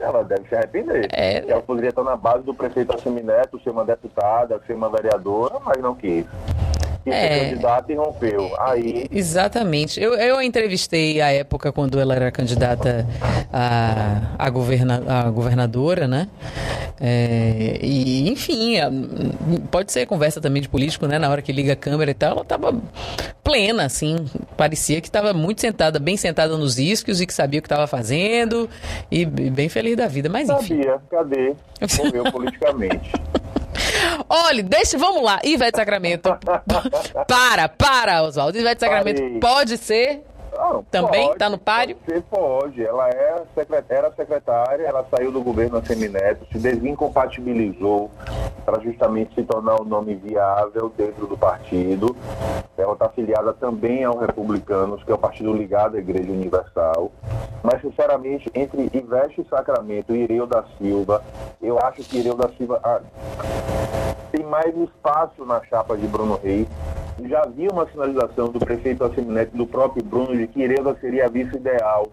ela 0.00 0.24
deve 0.24 0.48
se 0.48 0.54
arrepender. 0.54 1.08
É. 1.12 1.44
Ela 1.48 1.62
poderia 1.62 1.90
estar 1.90 2.02
na 2.02 2.16
base 2.16 2.42
do 2.42 2.54
prefeito 2.54 2.94
Assemineto, 2.94 3.60
ser 3.60 3.70
uma 3.70 3.84
deputada, 3.84 4.60
ser 4.66 4.72
uma 4.72 4.88
vereadora, 4.88 5.58
mas 5.60 5.76
não 5.78 5.94
quis. 5.94 6.26
Quis 7.04 7.14
É. 7.14 7.28
ser 7.38 7.50
candidata 7.50 7.92
e 7.92 7.94
rompeu. 7.96 8.50
Aí 8.60 9.06
Exatamente. 9.10 10.00
Eu, 10.00 10.14
eu 10.14 10.36
a 10.38 10.44
entrevistei 10.44 11.20
à 11.20 11.32
época 11.32 11.72
quando 11.72 11.98
ela 11.98 12.14
era 12.14 12.30
candidata 12.30 13.06
a, 13.52 14.20
a, 14.38 14.50
governa, 14.50 15.02
a 15.06 15.30
governadora, 15.30 16.06
né? 16.06 16.28
É, 17.02 17.78
e, 17.82 18.28
enfim, 18.28 18.78
a- 18.78 18.90
pode 19.70 19.90
ser 19.90 20.04
conversa 20.06 20.40
também 20.40 20.60
de 20.60 20.68
político, 20.68 21.06
né? 21.06 21.18
Na 21.18 21.30
hora 21.30 21.40
que 21.40 21.50
liga 21.52 21.72
a 21.72 21.76
câmera 21.76 22.10
e 22.10 22.14
tal, 22.14 22.32
ela 22.32 22.44
tava 22.44 22.74
plena, 23.42 23.84
assim. 23.84 24.16
Parecia 24.56 25.00
que 25.00 25.08
estava 25.08 25.32
muito 25.32 25.62
sentada, 25.62 25.98
bem 25.98 26.18
sentada 26.18 26.56
nos 26.58 26.78
isquios 26.78 27.20
e 27.22 27.26
que 27.26 27.32
sabia 27.32 27.58
o 27.60 27.62
que 27.62 27.66
estava 27.66 27.86
fazendo 27.86 28.68
e, 29.10 29.22
e 29.22 29.24
bem 29.24 29.68
feliz 29.70 29.96
da 29.96 30.06
vida. 30.06 30.28
Mas 30.28 30.50
enfim. 30.50 30.82
sabia, 30.82 30.98
cadê? 31.10 31.54
Morreu 32.04 32.24
politicamente. 32.32 33.10
Olha, 34.32 34.62
deixa, 34.62 34.96
vamos 34.96 35.22
lá. 35.24 35.40
Ivete 35.42 35.76
Sacramento. 35.76 36.30
para, 37.26 37.68
para, 37.68 38.22
Oswaldo. 38.22 38.56
Ivete 38.56 38.78
Sacramento 38.78 39.20
Parei. 39.20 39.40
pode 39.40 39.76
ser 39.76 40.22
Não, 40.56 40.84
Também? 40.84 41.26
pode, 41.26 41.38
Tá 41.38 41.50
no 41.50 41.58
páreo? 41.58 41.96
Pode, 41.96 42.12
ser, 42.12 42.22
pode. 42.30 42.84
Ela 42.84 43.08
é 43.08 43.42
secretária, 43.56 43.98
era 43.98 44.12
secretária, 44.14 44.84
ela 44.86 45.04
saiu 45.10 45.32
do 45.32 45.42
governo 45.42 45.78
a 45.78 45.82
Semineto, 45.82 46.46
se 46.52 46.58
desincompatibilizou 46.58 48.08
para 48.64 48.80
justamente 48.80 49.34
se 49.34 49.42
tornar 49.42 49.80
um 49.80 49.84
nome 49.84 50.14
viável 50.14 50.92
dentro 50.96 51.26
do 51.26 51.36
partido. 51.36 52.14
Ela 52.78 52.92
está 52.92 53.06
afiliada 53.06 53.52
também 53.52 54.04
ao 54.04 54.16
Republicanos, 54.16 55.02
que 55.02 55.10
é 55.10 55.14
o 55.14 55.18
partido 55.18 55.52
ligado 55.52 55.96
à 55.96 55.98
Igreja 55.98 56.30
Universal. 56.30 57.10
Mas, 57.64 57.80
sinceramente, 57.82 58.48
entre 58.54 58.88
Ivete 58.94 59.44
Sacramento 59.50 60.14
e 60.14 60.20
Ireu 60.22 60.46
da 60.46 60.64
Silva, 60.78 61.22
eu 61.60 61.78
acho 61.80 62.02
que 62.04 62.18
Ireu 62.18 62.34
da 62.34 62.48
Silva 62.56 62.80
ah, 62.82 63.00
mais 64.50 64.76
espaço 64.76 65.46
na 65.46 65.62
chapa 65.64 65.96
de 65.96 66.06
Bruno 66.08 66.38
Reis. 66.42 66.66
Já 67.22 67.42
havia 67.42 67.70
uma 67.70 67.86
sinalização 67.88 68.48
do 68.48 68.58
prefeito 68.58 69.04
Assemineto 69.04 69.54
e 69.54 69.58
do 69.58 69.66
próprio 69.66 70.02
Bruno 70.02 70.36
de 70.36 70.48
que 70.48 70.60
Ireuda 70.60 70.96
seria 71.00 71.26
a 71.26 71.28
vice 71.28 71.56
ideal. 71.56 72.08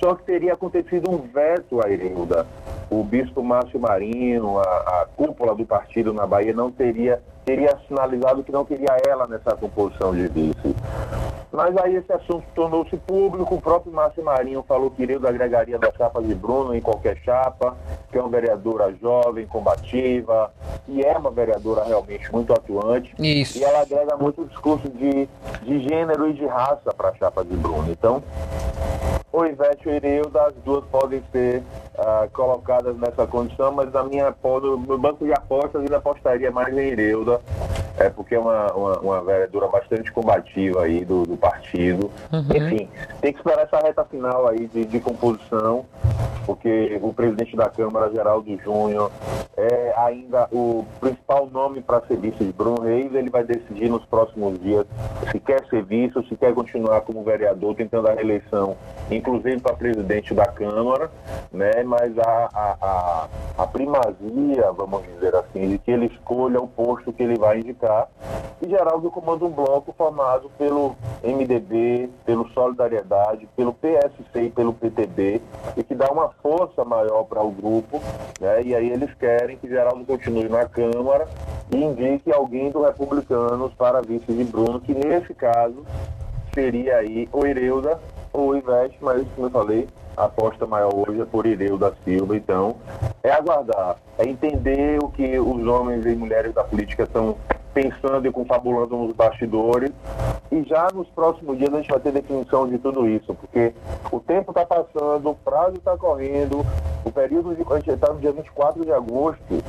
Só 0.00 0.14
que 0.16 0.24
teria 0.24 0.54
acontecido 0.54 1.08
um 1.08 1.18
veto 1.18 1.80
a 1.84 1.88
Ireuda. 1.88 2.46
O 2.90 3.04
bispo 3.04 3.42
Márcio 3.42 3.78
Marinho, 3.78 4.58
a, 4.58 4.62
a 4.62 5.06
cúpula 5.16 5.54
do 5.54 5.64
partido 5.64 6.12
na 6.12 6.26
Bahia, 6.26 6.52
não 6.52 6.70
teria, 6.70 7.22
teria 7.46 7.78
sinalizado 7.86 8.42
que 8.42 8.50
não 8.50 8.64
queria 8.64 8.96
ela 9.06 9.26
nessa 9.28 9.54
composição 9.56 10.12
de 10.12 10.26
vice. 10.26 10.76
Mas 11.52 11.74
aí 11.78 11.94
esse 11.94 12.12
assunto 12.12 12.44
tornou-se 12.54 12.94
público, 12.98 13.54
o 13.54 13.60
próprio 13.60 13.92
Márcio 13.92 14.22
Marinho 14.22 14.64
falou 14.66 14.90
que 14.90 15.04
Ireuda 15.04 15.28
agregaria 15.28 15.78
da 15.78 15.90
chapa 15.92 16.20
de 16.20 16.34
Bruno 16.34 16.74
em 16.74 16.80
qualquer 16.80 17.16
chapa, 17.24 17.76
que 18.10 18.18
é 18.18 18.20
uma 18.20 18.28
vereadora 18.28 18.92
jovem, 19.00 19.46
combativa, 19.46 20.52
e 20.88 21.02
é 21.02 21.16
uma 21.16 21.30
vereadora 21.30 21.84
realmente 21.84 22.30
muito 22.32 22.52
atuante. 22.52 23.14
Isso. 23.18 23.58
E 23.58 23.64
ela 23.64 23.80
agrega 23.80 24.16
muito 24.16 24.44
discurso 24.44 24.88
de, 24.88 25.28
de 25.62 25.88
gênero 25.88 26.28
e 26.28 26.34
de 26.34 26.44
raça 26.44 26.92
para 26.92 27.10
a 27.10 27.14
chapa 27.14 27.44
de 27.44 27.56
Bruno. 27.56 27.90
Então, 27.90 28.22
ou 29.32 29.46
Ivete 29.46 29.88
ou 29.88 29.94
Ireuda, 29.94 30.46
as 30.46 30.54
duas 30.64 30.84
podem 30.86 31.22
ser 31.30 31.62
uh, 31.98 32.30
colocadas 32.32 32.96
nessa 32.96 33.26
condição, 33.26 33.70
mas 33.70 33.94
a 33.94 34.02
minha 34.02 34.34
no 34.42 34.78
meu 34.78 34.98
banco 34.98 35.24
de 35.24 35.32
apostas 35.32 35.82
ainda 35.82 35.98
apostaria 35.98 36.50
mais 36.50 36.76
em 36.76 36.88
É 37.98 38.10
porque 38.10 38.34
é 38.34 38.38
uma, 38.38 38.72
uma, 38.72 38.98
uma 38.98 39.24
vereadora 39.24 39.68
bastante 39.68 40.12
combativa 40.12 40.84
aí 40.84 41.04
do, 41.04 41.24
do 41.24 41.36
partido. 41.36 42.10
Uhum. 42.32 42.46
Enfim, 42.54 42.88
tem 43.20 43.32
que 43.32 43.38
esperar 43.38 43.62
essa 43.62 43.78
reta 43.78 44.04
final 44.04 44.48
aí 44.48 44.66
de, 44.66 44.84
de 44.84 45.00
composição, 45.00 45.86
porque 46.46 46.98
o 47.02 47.12
presidente 47.12 47.56
da 47.56 47.68
Câmara, 47.68 48.10
Geraldo 48.10 48.56
Júnior, 48.62 49.10
é 49.56 49.92
ainda 49.96 50.48
o 50.52 50.86
principal 51.00 51.48
nome 51.50 51.80
para 51.80 52.00
ser 52.06 52.16
vice 52.18 52.44
de 52.44 52.52
Bruno 52.52 52.82
Reis. 52.82 53.12
Ele 53.12 53.28
vai 53.28 53.42
decidir 53.42 53.88
nos 53.88 54.04
próximos 54.04 54.60
dias 54.60 54.86
se 55.32 55.40
quer 55.40 55.66
ser 55.66 55.82
vice 55.82 56.16
ou 56.16 56.24
se 56.24 56.36
quer 56.36 56.54
continuar 56.54 57.00
como 57.00 57.24
vereador, 57.24 57.74
tentando 57.74 58.08
a 58.08 58.12
reeleição, 58.12 58.76
inclusive 59.10 59.60
para 59.60 59.74
presidente 59.74 60.32
da 60.32 60.46
Câmara, 60.46 61.10
né? 61.50 61.82
mas 61.82 62.16
a, 62.18 62.48
a, 62.54 62.76
a, 62.80 63.28
a 63.62 63.66
primazia, 63.66 64.70
vamos 64.72 65.02
dizer 65.14 65.34
assim, 65.34 65.68
de 65.70 65.78
que 65.78 65.90
ele 65.90 66.06
escolha 66.06 66.60
o 66.60 66.68
posto 66.68 67.12
que 67.12 67.22
ele 67.22 67.36
vai 67.36 67.58
indicar. 67.58 68.08
E 68.62 68.68
Geraldo 68.68 69.10
comanda 69.10 69.44
um 69.44 69.50
bloco 69.50 69.92
formado 69.96 70.50
pelo 70.56 70.96
MDB, 71.22 72.08
pelo 72.24 72.48
Solidariedade, 72.50 73.48
pelo 73.56 73.72
PSC 73.72 74.42
e 74.42 74.50
pelo 74.50 74.72
PTB, 74.72 75.42
e 75.76 75.82
que 75.82 75.94
dá 75.94 76.10
uma 76.10 76.30
força 76.42 76.84
maior 76.84 77.24
para 77.24 77.42
o 77.42 77.50
grupo, 77.50 78.00
né? 78.40 78.62
e 78.62 78.74
aí 78.74 78.90
eles 78.90 79.12
querem 79.14 79.56
que 79.56 79.68
Geraldo 79.68 80.04
continue 80.04 80.48
na 80.48 80.64
Câmara 80.66 81.28
e 81.70 81.76
indique 81.76 82.32
alguém 82.32 82.70
do 82.70 82.82
Republicanos 82.82 83.72
para 83.74 84.00
vice 84.00 84.32
de 84.32 84.44
Bruno, 84.44 84.80
que 84.80 84.94
nesse 84.94 85.34
caso 85.34 85.84
seria 86.54 86.96
aí 86.96 87.28
o 87.32 87.46
Ireuda 87.46 87.98
ou 88.32 88.50
o 88.50 88.56
Ivete, 88.56 88.96
mas 89.00 89.26
como 89.34 89.46
eu 89.46 89.50
falei, 89.50 89.88
a 90.16 90.24
aposta 90.24 90.66
maior 90.66 90.92
hoje 90.94 91.20
é 91.20 91.24
por 91.24 91.46
Ireu 91.46 91.76
da 91.76 91.92
Silva. 92.04 92.36
Então, 92.36 92.76
é 93.22 93.30
aguardar, 93.30 93.96
é 94.18 94.24
entender 94.24 94.98
o 95.02 95.08
que 95.08 95.38
os 95.38 95.66
homens 95.66 96.06
e 96.06 96.14
mulheres 96.14 96.54
da 96.54 96.64
política 96.64 97.02
estão 97.02 97.36
pensando 97.76 98.26
e 98.26 98.32
confabulando 98.32 98.96
nos 98.96 99.12
bastidores. 99.12 99.92
E 100.50 100.62
já 100.62 100.88
nos 100.94 101.06
próximos 101.08 101.58
dias 101.58 101.74
a 101.74 101.76
gente 101.76 101.90
vai 101.90 102.00
ter 102.00 102.12
definição 102.12 102.66
de 102.66 102.78
tudo 102.78 103.06
isso, 103.06 103.34
porque 103.34 103.74
o 104.10 104.18
tempo 104.18 104.50
está 104.50 104.64
passando, 104.64 105.28
o 105.28 105.34
prazo 105.34 105.76
está 105.76 105.94
correndo, 105.94 106.64
o 107.04 107.12
período 107.12 107.54
de. 107.54 107.62
A 107.70 107.76
gente 107.76 107.90
está 107.90 108.10
no 108.10 108.18
dia 108.18 108.32
24 108.32 108.82
de 108.82 108.92
agosto. 108.92 109.62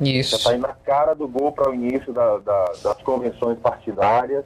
Isso. 0.00 0.30
Já 0.30 0.54
está 0.54 0.68
na 0.68 0.74
cara 0.74 1.14
do 1.14 1.26
gol 1.26 1.50
para 1.50 1.68
o 1.68 1.74
início 1.74 2.12
da, 2.12 2.38
da, 2.38 2.64
das 2.84 3.02
convenções 3.02 3.58
partidárias. 3.58 4.44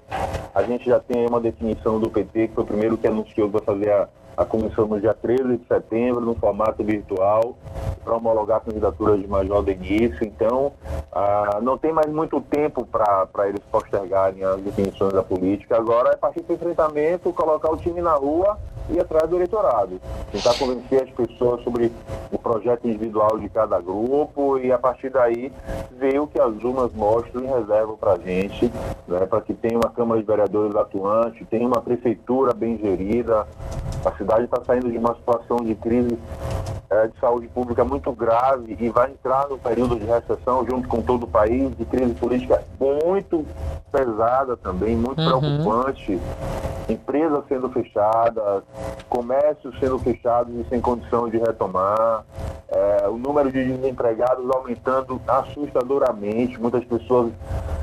A 0.54 0.62
gente 0.62 0.86
já 0.86 0.98
tem 0.98 1.26
uma 1.26 1.40
definição 1.40 2.00
do 2.00 2.08
PT, 2.08 2.48
que 2.48 2.54
foi 2.54 2.64
o 2.64 2.66
primeiro 2.66 2.96
que 2.96 3.06
anunciou 3.06 3.48
que 3.48 3.58
vai 3.58 3.62
fazer 3.62 3.90
a 3.90 4.08
a 4.37 4.44
comissão 4.44 4.87
no 4.87 5.01
dia 5.01 5.14
13 5.14 5.57
de 5.59 5.66
setembro, 5.66 6.20
no 6.20 6.35
formato 6.35 6.83
virtual, 6.83 7.57
para 8.05 8.14
homologar 8.14 8.59
a 8.59 8.61
candidatura 8.61 9.16
de 9.16 9.27
Major 9.27 9.62
Denise. 9.62 10.18
Então, 10.23 10.73
ah, 11.12 11.59
não 11.62 11.79
tem 11.79 11.92
mais 11.92 12.11
muito 12.11 12.40
tempo 12.40 12.87
para 12.87 13.49
eles 13.49 13.61
postergarem 13.70 14.44
as 14.44 14.61
definições 14.61 15.12
da 15.12 15.23
política. 15.23 15.77
Agora 15.77 16.11
é 16.11 16.16
partir 16.16 16.42
para 16.42 16.53
o 16.53 16.57
enfrentamento, 16.57 17.33
colocar 17.33 17.70
o 17.70 17.77
time 17.77 18.01
na 18.01 18.14
rua 18.14 18.59
e 18.88 19.01
atrás 19.01 19.29
do 19.29 19.37
eleitorado. 19.37 20.01
Tentar 20.31 20.55
convencer 20.59 21.03
as 21.03 21.11
pessoas 21.11 21.62
sobre 21.62 21.90
o 22.31 22.38
projeto 22.38 22.87
individual 22.87 23.38
de 23.38 23.49
cada 23.49 23.81
grupo 23.81 24.59
e, 24.59 24.73
a 24.73 24.79
partir 24.79 25.11
daí, 25.11 25.53
ver 25.99 26.20
o 26.20 26.27
que 26.27 26.40
as 26.40 26.55
urnas 26.62 26.92
mostram 26.92 27.44
e 27.44 27.47
reservam 27.47 27.97
para 27.97 28.12
a 28.12 28.18
gente, 28.18 28.70
né, 29.07 29.27
para 29.27 29.40
que 29.40 29.55
tenha 29.55 29.79
uma 29.79 29.90
Câmara 29.90 30.20
de 30.20 30.27
Vereadores 30.27 30.75
atuante, 30.77 31.44
tenha 31.44 31.66
uma 31.66 31.81
prefeitura 31.81 32.53
bem 32.53 32.79
gerida. 32.79 33.47
A 34.05 34.12
cidade 34.16 34.44
está 34.44 34.62
saindo 34.64 34.90
de 34.90 34.99
uma 34.99 35.14
situação 35.14 35.59
de 35.59 35.75
crise 35.75 36.18
é, 36.90 37.09
de 37.09 37.18
saúde 37.18 37.49
pública 37.49 37.85
muito 37.85 38.12
grave 38.12 38.77
e 38.79 38.88
vai 38.88 39.11
entrar 39.11 39.49
no 39.49 39.59
período 39.59 39.99
de 39.99 40.05
recessão 40.05 40.64
junto 40.68 40.87
com 40.87 41.01
todo 41.01 41.25
o 41.25 41.27
país, 41.27 41.77
de 41.77 41.85
crise 41.87 42.14
política 42.14 42.62
muito 42.79 43.44
pesada 43.90 44.57
também, 44.57 44.94
muito 44.94 45.20
uhum. 45.20 45.40
preocupante. 45.40 46.20
Empresas 46.88 47.42
sendo 47.49 47.70
fechadas, 47.70 48.62
comércios 49.08 49.78
sendo 49.78 49.98
fechados 49.98 50.54
e 50.54 50.68
sem 50.68 50.80
condição 50.80 51.28
de 51.28 51.38
retomar, 51.38 52.24
é, 52.68 53.08
o 53.08 53.16
número 53.16 53.50
de 53.50 53.64
desempregados 53.64 54.48
aumentando 54.50 55.20
assustadoramente, 55.26 56.60
muitas 56.60 56.84
pessoas 56.84 57.32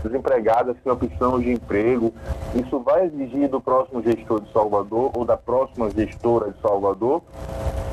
desempregadas 0.04 0.76
sem 0.84 0.92
opção 0.92 1.40
de 1.40 1.52
emprego. 1.52 2.14
Isso 2.56 2.80
vai 2.80 3.06
exigir 3.06 3.48
do 3.48 3.62
próximo 3.62 4.02
gestor 4.02 4.42
de 4.42 4.52
Salvador 4.52 5.12
ou 5.16 5.24
da 5.24 5.38
próxima 5.38 5.90
gestora 5.90 6.52
de 6.52 6.60
Salvador 6.62 7.22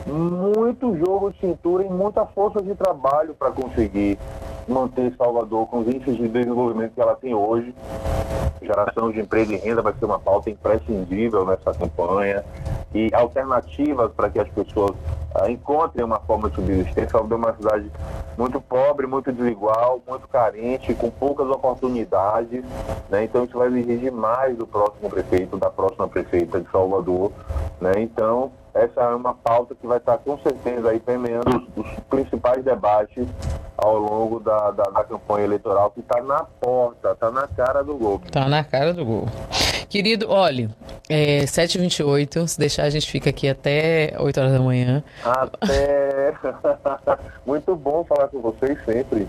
muito 0.08 0.96
jogo 0.96 1.30
de 1.30 1.38
cintura 1.38 1.84
e 1.84 1.88
muita 1.88 2.24
força 2.26 2.62
de 2.62 2.74
trabalho 2.74 3.34
para 3.34 3.50
conseguir 3.50 4.18
manter 4.68 5.14
Salvador 5.16 5.66
com 5.66 5.80
os 5.80 5.88
índices 5.88 6.16
de 6.16 6.28
desenvolvimento 6.28 6.94
que 6.94 7.00
ela 7.00 7.16
tem 7.16 7.34
hoje. 7.34 7.74
Geração 8.60 9.10
de 9.10 9.20
emprego 9.20 9.52
e 9.52 9.56
renda 9.56 9.82
vai 9.82 9.94
ser 9.94 10.04
uma 10.04 10.18
pauta 10.18 10.50
imprescindível 10.50 11.46
nessa 11.46 11.72
campanha 11.72 12.44
e 12.94 13.10
alternativas 13.14 14.10
para 14.12 14.30
que 14.30 14.38
as 14.38 14.48
pessoas 14.48 14.92
uh, 15.34 15.48
encontrem 15.48 16.04
uma 16.04 16.18
forma 16.20 16.48
de 16.48 16.56
subsistência. 16.56 17.10
Salvador 17.10 17.38
é 17.38 17.42
uma 17.42 17.56
cidade 17.56 17.90
muito 18.36 18.60
pobre, 18.60 19.06
muito 19.06 19.32
desigual, 19.32 20.02
muito 20.06 20.26
carente, 20.28 20.94
com 20.94 21.10
poucas 21.10 21.48
oportunidades. 21.48 22.64
Né? 23.10 23.24
Então 23.24 23.44
isso 23.44 23.58
vai 23.58 23.68
exigir 23.68 24.12
mais 24.12 24.56
do 24.56 24.66
próximo 24.66 25.08
prefeito, 25.10 25.56
da 25.56 25.70
próxima 25.70 26.08
prefeita 26.08 26.60
de 26.60 26.70
Salvador. 26.70 27.32
Né? 27.80 27.92
Então 27.98 28.52
essa 28.74 29.00
é 29.00 29.14
uma 29.14 29.34
pauta 29.34 29.74
que 29.74 29.86
vai 29.86 29.98
estar 29.98 30.18
com 30.18 30.38
certeza 30.38 30.90
aí 30.90 31.00
permeando 31.00 31.68
os, 31.76 31.84
os 31.84 32.00
principais 32.10 32.64
debates 32.64 33.26
ao 33.76 33.96
longo 33.96 34.40
da, 34.40 34.70
da, 34.72 34.84
da 34.84 35.04
campanha 35.04 35.44
eleitoral 35.44 35.90
que 35.90 36.00
está 36.00 36.20
na 36.22 36.44
porta, 36.44 37.12
está 37.12 37.30
na 37.30 37.46
cara 37.46 37.82
do 37.82 37.96
gol. 37.96 38.20
Está 38.24 38.48
na 38.48 38.64
cara 38.64 38.92
do 38.92 39.04
gol. 39.04 39.28
Querido, 39.88 40.28
olhe, 40.28 40.68
é 41.08 41.44
7h28, 41.44 42.46
se 42.46 42.58
deixar 42.58 42.82
a 42.82 42.90
gente 42.90 43.10
fica 43.10 43.30
aqui 43.30 43.48
até 43.48 44.14
8 44.18 44.38
horas 44.38 44.52
da 44.52 44.58
manhã. 44.58 45.02
Até. 45.24 46.34
muito 47.46 47.74
bom 47.74 48.04
falar 48.04 48.28
com 48.28 48.42
vocês 48.42 48.78
sempre. 48.84 49.26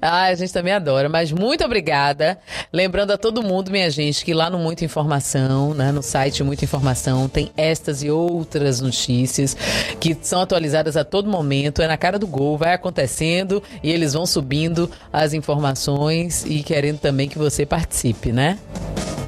Ah, 0.00 0.24
a 0.24 0.34
gente 0.34 0.52
também 0.52 0.72
adora, 0.72 1.08
mas 1.08 1.30
muito 1.30 1.64
obrigada. 1.64 2.36
Lembrando 2.72 3.12
a 3.12 3.18
todo 3.18 3.44
mundo, 3.44 3.70
minha 3.70 3.88
gente, 3.90 4.24
que 4.24 4.34
lá 4.34 4.50
no 4.50 4.58
Muita 4.58 4.84
Informação, 4.84 5.72
né, 5.72 5.92
no 5.92 6.02
site 6.02 6.42
Muita 6.42 6.64
Informação, 6.64 7.28
tem 7.28 7.52
estas 7.56 8.02
e 8.02 8.10
outras 8.10 8.80
notícias 8.80 9.54
que 10.00 10.16
são 10.20 10.40
atualizadas 10.40 10.96
a 10.96 11.04
todo 11.04 11.30
momento. 11.30 11.80
É 11.80 11.86
na 11.86 11.96
cara 11.96 12.18
do 12.18 12.26
gol, 12.26 12.58
vai 12.58 12.74
acontecendo 12.74 13.62
e 13.82 13.92
eles 13.92 14.14
vão 14.14 14.26
subindo 14.26 14.90
as 15.12 15.32
informações 15.32 16.44
e 16.44 16.60
querendo 16.64 16.98
também 16.98 17.28
que 17.28 17.38
você 17.38 17.64
participe, 17.64 18.32
né? 18.32 18.58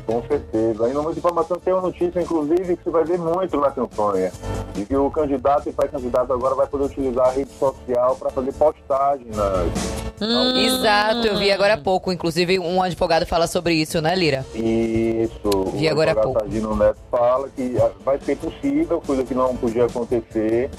Com 0.06 0.22
certeza. 0.22 0.86
Ainda 0.86 1.02
muita 1.02 1.18
informação 1.18 1.58
tem 1.58 1.72
uma 1.72 1.82
notícia, 1.82 2.20
inclusive, 2.20 2.76
que 2.76 2.84
você 2.84 2.90
vai 2.90 3.04
ver 3.04 3.18
muito 3.18 3.58
na 3.58 3.70
campanha, 3.70 4.30
de 4.74 4.84
que 4.84 4.96
o 4.96 5.10
candidato 5.10 5.68
e 5.68 5.72
pré-candidato 5.72 6.32
agora 6.32 6.54
vai 6.54 6.66
poder 6.66 6.84
utilizar 6.84 7.28
a 7.28 7.30
rede 7.30 7.50
social 7.52 8.16
para 8.16 8.30
fazer 8.30 8.52
postagem 8.52 9.26
nas. 9.28 9.93
Hum, 10.20 10.56
exato, 10.56 11.26
eu 11.26 11.36
vi 11.36 11.50
agora 11.50 11.74
há 11.74 11.78
pouco. 11.78 12.12
Inclusive, 12.12 12.58
um 12.58 12.82
advogado 12.82 13.26
fala 13.26 13.46
sobre 13.46 13.74
isso, 13.74 14.00
né, 14.00 14.14
Lira? 14.14 14.44
Isso. 14.54 15.72
Vi 15.74 15.88
agora 15.88 16.12
há 16.12 16.14
pouco. 16.14 16.44
O 16.44 16.76
Neto 16.76 16.98
fala 17.10 17.48
que 17.48 17.76
ah, 17.80 17.90
vai 18.04 18.18
ser 18.20 18.36
possível, 18.36 19.00
coisa 19.04 19.24
que 19.24 19.34
não 19.34 19.56
podia 19.56 19.86
acontecer, 19.86 20.70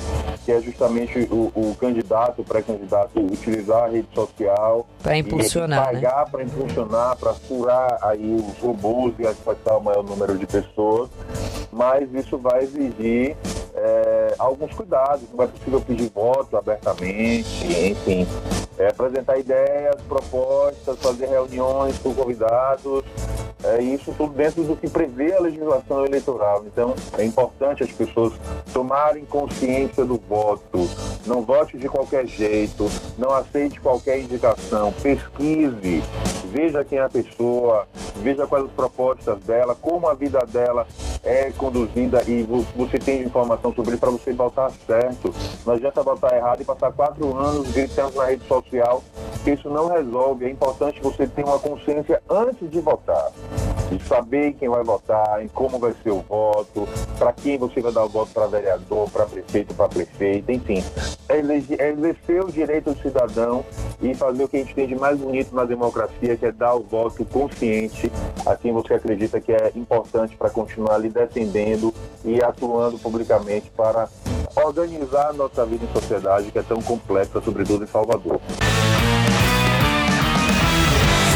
que 0.46 0.52
é 0.52 0.62
justamente 0.62 1.28
o, 1.32 1.52
o 1.56 1.76
candidato, 1.80 2.42
o 2.42 2.46
pré-candidato, 2.46 3.20
utilizar 3.20 3.84
a 3.84 3.88
rede 3.88 4.08
social. 4.14 4.88
Para 5.04 5.18
impulsionar. 5.18 5.86
Pagar 5.86 6.26
né? 6.26 6.26
para 6.32 6.44
impulsionar, 6.44 7.18
para 7.18 7.34
furar 7.34 8.00
aí 8.02 8.36
os 8.36 8.58
robôs 8.60 9.14
e 9.20 9.28
afetar 9.28 9.78
o 9.78 9.84
maior 9.84 10.04
número 10.04 10.38
de 10.38 10.46
pessoas. 10.46 11.10
Mas 11.72 12.12
isso 12.14 12.38
vai 12.38 12.64
exigir 12.64 13.36
é, 13.76 14.36
alguns 14.40 14.74
cuidados. 14.74 15.24
Não 15.34 15.44
é 15.44 15.48
possível 15.48 15.82
pedir 15.82 16.10
voto 16.14 16.56
abertamente, 16.58 17.66
enfim. 17.66 18.26
É, 18.78 18.88
apresentar 18.88 19.38
ideias, 19.38 19.96
propostas, 20.08 21.00
fazer 21.00 21.28
reuniões 21.28 21.98
com 22.00 22.14
convidados, 22.14 23.04
é, 23.64 23.82
isso 23.82 24.14
tudo 24.18 24.34
dentro 24.34 24.64
do 24.64 24.76
que 24.76 24.90
prevê 24.90 25.34
a 25.34 25.40
legislação 25.40 26.06
eleitoral. 26.06 26.64
Então, 26.66 26.94
é 27.18 27.24
importante 27.24 27.84
as 27.84 27.92
pessoas 27.92 28.34
tomarem 28.74 29.26
consciência 29.26 30.06
do 30.06 30.18
voto. 30.18 30.90
Não 31.26 31.42
vote 31.42 31.78
de 31.78 31.90
qualquer 31.90 32.28
jeito, 32.28 32.90
não 33.18 33.32
aceite 33.32 33.80
qualquer 33.80 34.20
indicação, 34.20 34.94
pesquise, 35.02 36.04
veja 36.52 36.84
quem 36.84 37.00
é 37.00 37.04
a 37.04 37.10
pessoa, 37.10 37.88
veja 38.18 38.46
quais 38.46 38.66
as 38.66 38.72
propostas 38.72 39.40
dela, 39.40 39.76
como 39.76 40.08
a 40.08 40.14
vida 40.14 40.40
dela 40.46 40.86
é 41.26 41.52
conduzida 41.52 42.24
e 42.28 42.44
você 42.76 43.00
tem 43.00 43.24
informação 43.24 43.74
sobre 43.74 43.92
isso 43.92 44.00
para 44.00 44.12
você 44.12 44.32
votar 44.32 44.72
certo. 44.86 45.34
Não 45.66 45.74
adianta 45.74 46.04
votar 46.04 46.34
errado 46.34 46.62
e 46.62 46.66
passar 46.66 46.92
quatro 46.94 47.36
anos 47.36 47.72
gritando 47.72 48.16
na 48.16 48.26
rede 48.26 48.48
social, 48.48 49.04
isso 49.46 49.70
não 49.70 49.88
resolve. 49.88 50.46
É 50.46 50.50
importante 50.50 51.02
você 51.02 51.28
ter 51.28 51.44
uma 51.44 51.60
consciência 51.60 52.22
antes 52.30 52.70
de 52.70 52.80
votar. 52.80 53.32
Saber 54.00 54.54
quem 54.54 54.70
vai 54.70 54.84
votar, 54.84 55.44
em 55.44 55.48
como 55.48 55.80
vai 55.80 55.94
ser 56.04 56.12
o 56.12 56.22
voto, 56.22 56.88
para 57.18 57.34
quem 57.34 57.58
você 57.58 57.82
vai 57.82 57.92
dar 57.92 58.06
o 58.06 58.10
voto 58.10 58.32
para 58.34 58.48
vereador, 58.48 59.10
para 59.10 59.26
prefeito, 59.26 59.74
para 59.74 59.88
prefeita, 59.88 60.52
enfim. 60.52 60.84
É, 61.28 61.38
é 61.38 61.92
exercer 61.92 62.44
o 62.44 62.52
direito 62.52 62.94
do 62.94 63.02
cidadão 63.02 63.66
e 64.02 64.14
fazer 64.14 64.44
o 64.44 64.48
que 64.48 64.58
a 64.58 64.60
gente 64.60 64.76
tem 64.76 64.88
de 64.88 64.96
mais 64.96 65.18
bonito 65.18 65.56
na 65.56 65.66
democracia, 65.66 66.36
que 66.36 66.46
é 66.46 66.52
dar 66.52 66.76
o 66.76 66.84
voto 66.84 67.26
consciente 67.26 68.12
a 68.46 68.56
quem 68.56 68.72
você 68.72 68.94
acredita 68.94 69.40
que 69.42 69.52
é 69.52 69.72
importante 69.76 70.36
para 70.36 70.50
continuar 70.50 70.98
lhe 70.98 71.10
defendendo 71.10 71.94
e 72.24 72.42
atuando 72.42 72.98
publicamente 72.98 73.70
para 73.76 74.08
organizar 74.56 75.30
a 75.30 75.34
nossa 75.34 75.66
vida 75.66 75.86
em 75.86 75.94
sociedade, 75.94 76.52
que 76.52 76.60
é 76.60 76.64
tão 76.64 76.82
complexa, 76.82 77.42
sobretudo 77.42 77.84
em 77.84 77.88
Salvador. 77.88 78.40